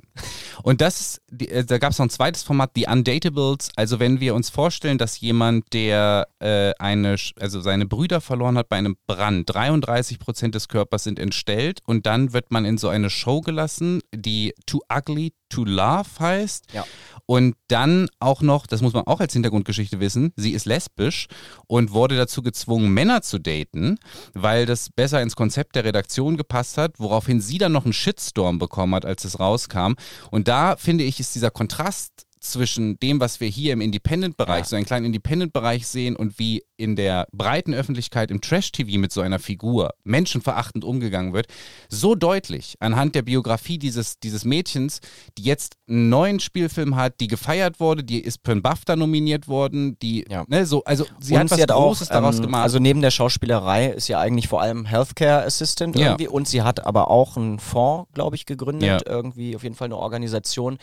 Und 0.63 0.81
das, 0.81 1.21
die, 1.29 1.49
äh, 1.49 1.65
da 1.65 1.77
gab 1.77 1.91
es 1.91 1.99
noch 1.99 2.05
ein 2.05 2.09
zweites 2.09 2.43
Format, 2.43 2.75
die 2.75 2.87
Undatables. 2.87 3.69
Also 3.75 3.99
wenn 3.99 4.21
wir 4.21 4.33
uns 4.33 4.49
vorstellen, 4.49 4.97
dass 4.97 5.19
jemand, 5.19 5.73
der 5.73 6.29
äh, 6.39 6.71
eine, 6.79 7.17
also 7.39 7.59
seine 7.59 7.85
Brüder 7.85 8.21
verloren 8.21 8.57
hat 8.57 8.68
bei 8.69 8.77
einem 8.77 8.95
Brand. 9.08 9.53
33 9.53 10.19
Prozent 10.19 10.55
des 10.55 10.67
Körpers 10.67 11.03
sind 11.03 11.19
entstellt 11.19 11.79
und 11.86 12.05
dann 12.05 12.34
wird 12.34 12.51
man 12.51 12.65
in 12.65 12.77
so 12.77 12.88
eine 12.88 13.10
Show 13.10 13.41
gelassen, 13.41 14.01
die 14.13 14.53
Too 14.65 14.79
Ugly 14.93 15.34
to 15.49 15.65
Love 15.65 16.08
heißt. 16.19 16.71
Ja. 16.73 16.86
Und 17.25 17.55
dann 17.67 18.08
auch 18.19 18.41
noch, 18.41 18.65
das 18.65 18.82
muss 18.82 18.93
man 18.93 19.05
auch 19.05 19.19
als 19.19 19.34
Hintergrundgeschichte 19.34 19.99
wissen, 19.99 20.32
sie 20.36 20.51
ist 20.53 20.65
lesbisch 20.65 21.27
und 21.67 21.91
wurde 21.91 22.15
dazu 22.15 22.41
gezwungen, 22.41 22.93
Männer 22.93 23.21
zu 23.21 23.39
daten, 23.39 23.97
weil 24.34 24.65
das 24.65 24.89
besser 24.89 25.21
ins 25.21 25.36
Konzept 25.36 25.75
der 25.75 25.84
Redaktion 25.84 26.38
gepasst 26.38 26.77
hat, 26.77 26.99
woraufhin 26.99 27.41
sie 27.41 27.58
dann 27.58 27.71
noch 27.71 27.84
einen 27.84 27.93
Shitstorm 27.93 28.60
bekommen 28.60 28.95
hat, 28.95 29.05
als 29.05 29.25
es 29.25 29.39
rauskam. 29.39 29.93
Und 30.32 30.47
da 30.47 30.75
finde 30.75 31.03
ich, 31.03 31.19
ist 31.19 31.36
dieser 31.36 31.51
Kontrast 31.51 32.25
zwischen 32.39 32.97
dem, 32.99 33.19
was 33.19 33.39
wir 33.39 33.47
hier 33.49 33.73
im 33.73 33.82
Independent-Bereich, 33.82 34.60
Ja. 34.60 34.65
so 34.65 34.75
einen 34.75 34.86
kleinen 34.86 35.06
Independent-Bereich 35.08 35.86
sehen 35.88 36.15
und 36.15 36.39
wie 36.39 36.63
in 36.78 36.95
der 36.95 37.28
breiten 37.34 37.73
Öffentlichkeit 37.73 38.32
im 38.32 38.39
Trash-TV 38.39 38.97
mit 38.97 39.12
so 39.12 39.19
einer 39.19 39.39
Figur 39.39 39.91
menschenverachtend 40.06 40.86
umgegangen 40.86 41.34
wird, 41.34 41.47
so 41.89 42.15
deutlich 42.15 42.75
anhand 42.80 43.15
der 43.15 43.23
Biografie 43.23 43.78
dieses, 43.78 44.19
dieses 44.19 44.45
Mädchens, 44.45 44.99
die 45.38 45.43
jetzt 45.43 45.75
einen 45.89 46.08
neuen 46.10 46.39
Spielfilm 46.39 46.95
hat, 46.95 47.19
die 47.19 47.28
gefeiert 47.28 47.82
wurde, 47.82 48.04
die 48.06 48.21
ist 48.21 48.39
für 48.45 48.54
einen 48.54 48.62
BAFTA 48.62 48.95
nominiert 48.95 49.47
worden, 49.49 49.97
die, 49.99 50.25
Ja. 50.30 50.45
ne, 50.47 50.65
so, 50.65 50.84
also 50.86 51.06
sie 51.19 51.34
und 51.34 51.39
hat 51.41 51.52
was 51.52 51.58
sie 51.58 51.63
hat 51.63 51.71
auch, 51.71 51.88
Großes 51.88 52.08
daraus 52.10 52.38
ähm, 52.38 52.43
gemacht. 52.43 52.63
Also 52.63 52.80
neben 52.80 53.02
der 53.02 53.12
Schauspielerei 53.12 53.88
ist 53.88 54.06
sie 54.06 54.15
eigentlich 54.15 54.47
vor 54.47 54.62
allem 54.62 54.86
Healthcare 54.86 55.43
Assistant 55.43 55.97
Ja. 55.97 56.08
irgendwie 56.08 56.30
und 56.30 56.47
sie 56.47 56.62
hat 56.62 56.86
aber 56.86 57.10
auch 57.10 57.36
einen 57.36 57.60
Fonds, 57.60 58.10
glaube 58.13 58.38
ich, 58.38 58.45
gegründet, 58.45 59.04
irgendwie 59.06 59.56
auf 59.58 59.63
jeden 59.63 59.75
Fall 59.75 59.86
eine 59.88 59.97
Organisation 59.97 60.78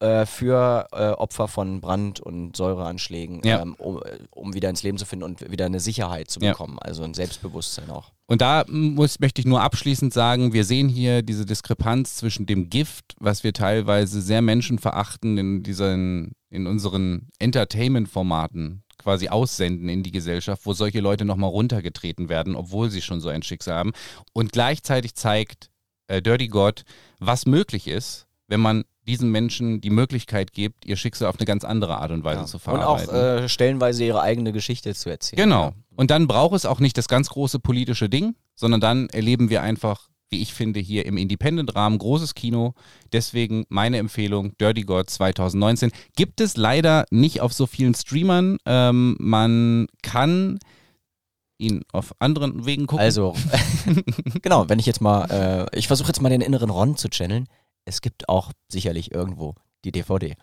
äh, 0.00 0.26
für 0.26 0.86
äh, 0.92 1.08
Opfer 1.10 1.48
von 1.48 1.80
Brand- 1.80 2.20
und 2.20 2.56
Säureanschlägen, 2.56 3.40
Ja. 3.44 3.60
ähm, 3.62 3.74
um, 3.78 3.98
äh, 4.02 4.18
um 4.30 4.54
wieder 4.54 4.70
ins 4.70 4.82
Leben 4.84 4.96
zu 4.98 5.04
finden 5.06 5.24
und 5.24 5.50
wieder 5.50 5.66
eine 5.66 5.80
Sicherheit 5.80 6.30
zu 6.30 6.38
Ja. 6.40 6.52
bekommen, 6.52 6.78
also 6.78 7.02
ein 7.02 7.14
Selbstbewusstsein 7.14 7.90
auch. 7.90 8.12
Und 8.26 8.40
da 8.40 8.64
muss, 8.68 9.18
möchte 9.20 9.40
ich 9.40 9.46
nur 9.46 9.62
abschließend 9.62 10.12
sagen, 10.12 10.52
wir 10.52 10.64
sehen 10.64 10.88
hier 10.88 11.22
diese 11.22 11.46
Diskrepanz 11.46 12.16
zwischen 12.16 12.46
dem 12.46 12.70
Gift, 12.70 13.14
was 13.18 13.42
wir 13.42 13.52
teilweise 13.52 14.20
sehr 14.20 14.42
menschenverachtend 14.42 15.38
in 15.38 15.62
diesen, 15.62 16.32
in 16.50 16.66
unseren 16.66 17.28
Entertainment-Formaten 17.38 18.82
quasi 18.98 19.28
aussenden 19.28 19.88
in 19.88 20.02
die 20.02 20.10
Gesellschaft, 20.10 20.66
wo 20.66 20.72
solche 20.72 21.00
Leute 21.00 21.24
nochmal 21.24 21.50
runtergetreten 21.50 22.28
werden, 22.28 22.56
obwohl 22.56 22.90
sie 22.90 23.00
schon 23.00 23.20
so 23.20 23.28
ein 23.28 23.42
Schicksal 23.42 23.74
haben. 23.76 23.92
Und 24.32 24.52
gleichzeitig 24.52 25.14
zeigt 25.14 25.70
äh, 26.08 26.20
Dirty 26.20 26.48
God, 26.48 26.82
was 27.20 27.46
möglich 27.46 27.86
ist, 27.86 28.26
wenn 28.48 28.60
man 28.60 28.84
diesen 29.08 29.30
Menschen 29.30 29.80
die 29.80 29.90
Möglichkeit 29.90 30.52
gibt, 30.52 30.84
ihr 30.84 30.96
Schicksal 30.96 31.28
auf 31.28 31.38
eine 31.38 31.46
ganz 31.46 31.64
andere 31.64 31.98
Art 31.98 32.12
und 32.12 32.22
Weise 32.22 32.44
zu 32.44 32.58
und 32.70 32.80
auch 32.82 33.00
verarbeiten. 33.00 33.44
äh, 33.44 33.48
stellenweise 33.48 34.04
ihre 34.04 34.20
eigene 34.20 34.52
Geschichte 34.52 34.94
zu 34.94 35.10
erzählen. 35.10 35.42
Genau. 35.42 35.72
Und 35.96 36.10
dann 36.10 36.28
braucht 36.28 36.54
es 36.54 36.66
auch 36.66 36.78
nicht 36.78 36.96
das 36.96 37.08
ganz 37.08 37.30
große 37.30 37.58
politische 37.58 38.08
Ding, 38.08 38.36
sondern 38.54 38.80
dann 38.80 39.08
erleben 39.08 39.50
wir 39.50 39.62
einfach, 39.62 40.08
wie 40.30 40.42
ich 40.42 40.52
finde, 40.52 40.78
hier 40.78 41.06
im 41.06 41.16
Independent-Rahmen 41.16 41.98
großes 41.98 42.34
Kino. 42.34 42.74
Deswegen 43.12 43.64
meine 43.70 43.96
Empfehlung, 43.96 44.52
Dirty 44.58 44.82
God 44.82 45.08
2019. 45.08 45.90
Gibt 46.14 46.40
es 46.40 46.56
leider 46.56 47.06
nicht 47.10 47.40
auf 47.40 47.52
so 47.52 47.66
vielen 47.66 47.94
Streamern. 47.94 48.58
Ähm, 48.66 49.16
man 49.18 49.86
kann 50.02 50.58
ihn 51.56 51.82
auf 51.92 52.14
anderen 52.20 52.66
Wegen 52.66 52.86
gucken. 52.86 53.02
Also, 53.02 53.34
genau, 54.42 54.68
wenn 54.68 54.78
ich 54.78 54.86
jetzt 54.86 55.00
mal, 55.00 55.68
äh, 55.72 55.76
ich 55.76 55.88
versuche 55.88 56.08
jetzt 56.08 56.22
mal 56.22 56.28
den 56.28 56.40
inneren 56.40 56.70
Ron 56.70 56.96
zu 56.96 57.08
channeln. 57.08 57.48
Es 57.88 58.02
gibt 58.02 58.28
auch 58.28 58.52
sicherlich 58.68 59.12
irgendwo 59.12 59.54
die 59.84 59.92
DVD. 59.92 60.34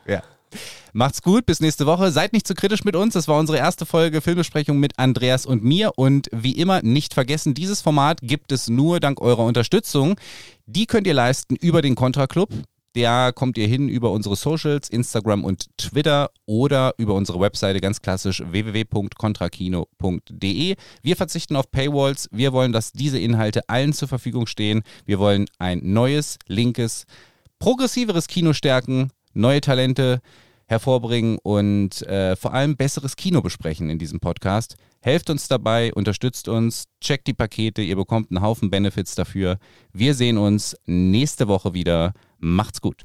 Macht's 0.93 1.21
gut, 1.21 1.45
bis 1.45 1.59
nächste 1.59 1.85
Woche. 1.85 2.11
Seid 2.11 2.33
nicht 2.33 2.47
zu 2.47 2.55
kritisch 2.55 2.83
mit 2.83 2.95
uns. 2.95 3.13
Das 3.13 3.27
war 3.27 3.37
unsere 3.37 3.59
erste 3.59 3.85
Folge 3.85 4.21
Filmbesprechung 4.21 4.79
mit 4.79 4.97
Andreas 4.97 5.45
und 5.45 5.63
mir. 5.63 5.91
Und 5.95 6.27
wie 6.31 6.53
immer, 6.53 6.81
nicht 6.81 7.13
vergessen, 7.13 7.53
dieses 7.53 7.81
Format 7.81 8.19
gibt 8.21 8.51
es 8.51 8.67
nur 8.67 8.99
dank 8.99 9.21
eurer 9.21 9.45
Unterstützung. 9.45 10.19
Die 10.65 10.87
könnt 10.87 11.05
ihr 11.05 11.13
leisten 11.13 11.55
über 11.55 11.83
den 11.83 11.95
Contra 11.95 12.25
Club. 12.25 12.49
Da 12.95 13.31
kommt 13.33 13.57
ihr 13.57 13.67
hin 13.67 13.89
über 13.89 14.11
unsere 14.11 14.37
Socials, 14.37 14.87
Instagram 14.87 15.43
und 15.43 15.65
Twitter 15.77 16.29
oder 16.45 16.93
über 16.97 17.13
unsere 17.13 17.41
Webseite 17.41 17.81
ganz 17.81 18.01
klassisch 18.01 18.41
www.kontrakino.de. 18.49 20.75
Wir 21.01 21.15
verzichten 21.17 21.57
auf 21.57 21.69
Paywalls. 21.71 22.29
Wir 22.31 22.53
wollen, 22.53 22.71
dass 22.71 22.93
diese 22.93 23.19
Inhalte 23.19 23.67
allen 23.67 23.91
zur 23.91 24.07
Verfügung 24.07 24.47
stehen. 24.47 24.83
Wir 25.05 25.19
wollen 25.19 25.47
ein 25.59 25.81
neues, 25.83 26.39
linkes, 26.47 27.05
progressiveres 27.59 28.27
Kino 28.27 28.53
stärken, 28.53 29.11
neue 29.33 29.61
Talente 29.61 30.21
hervorbringen 30.67 31.37
und 31.43 32.01
äh, 32.03 32.35
vor 32.35 32.53
allem 32.53 32.75
besseres 32.75 33.15
Kino 33.15 33.41
besprechen 33.41 33.89
in 33.89 33.99
diesem 33.99 34.19
Podcast. 34.19 34.75
Helft 35.01 35.29
uns 35.29 35.47
dabei, 35.47 35.93
unterstützt 35.93 36.47
uns, 36.47 36.85
checkt 36.99 37.27
die 37.27 37.33
Pakete, 37.33 37.81
ihr 37.81 37.95
bekommt 37.95 38.31
einen 38.31 38.41
Haufen 38.41 38.71
Benefits 38.71 39.13
dafür. 39.13 39.59
Wir 39.93 40.15
sehen 40.15 40.37
uns 40.37 40.75
nächste 40.85 41.47
Woche 41.47 41.73
wieder. 41.73 42.13
Macht's 42.39 42.81
gut. 42.81 43.03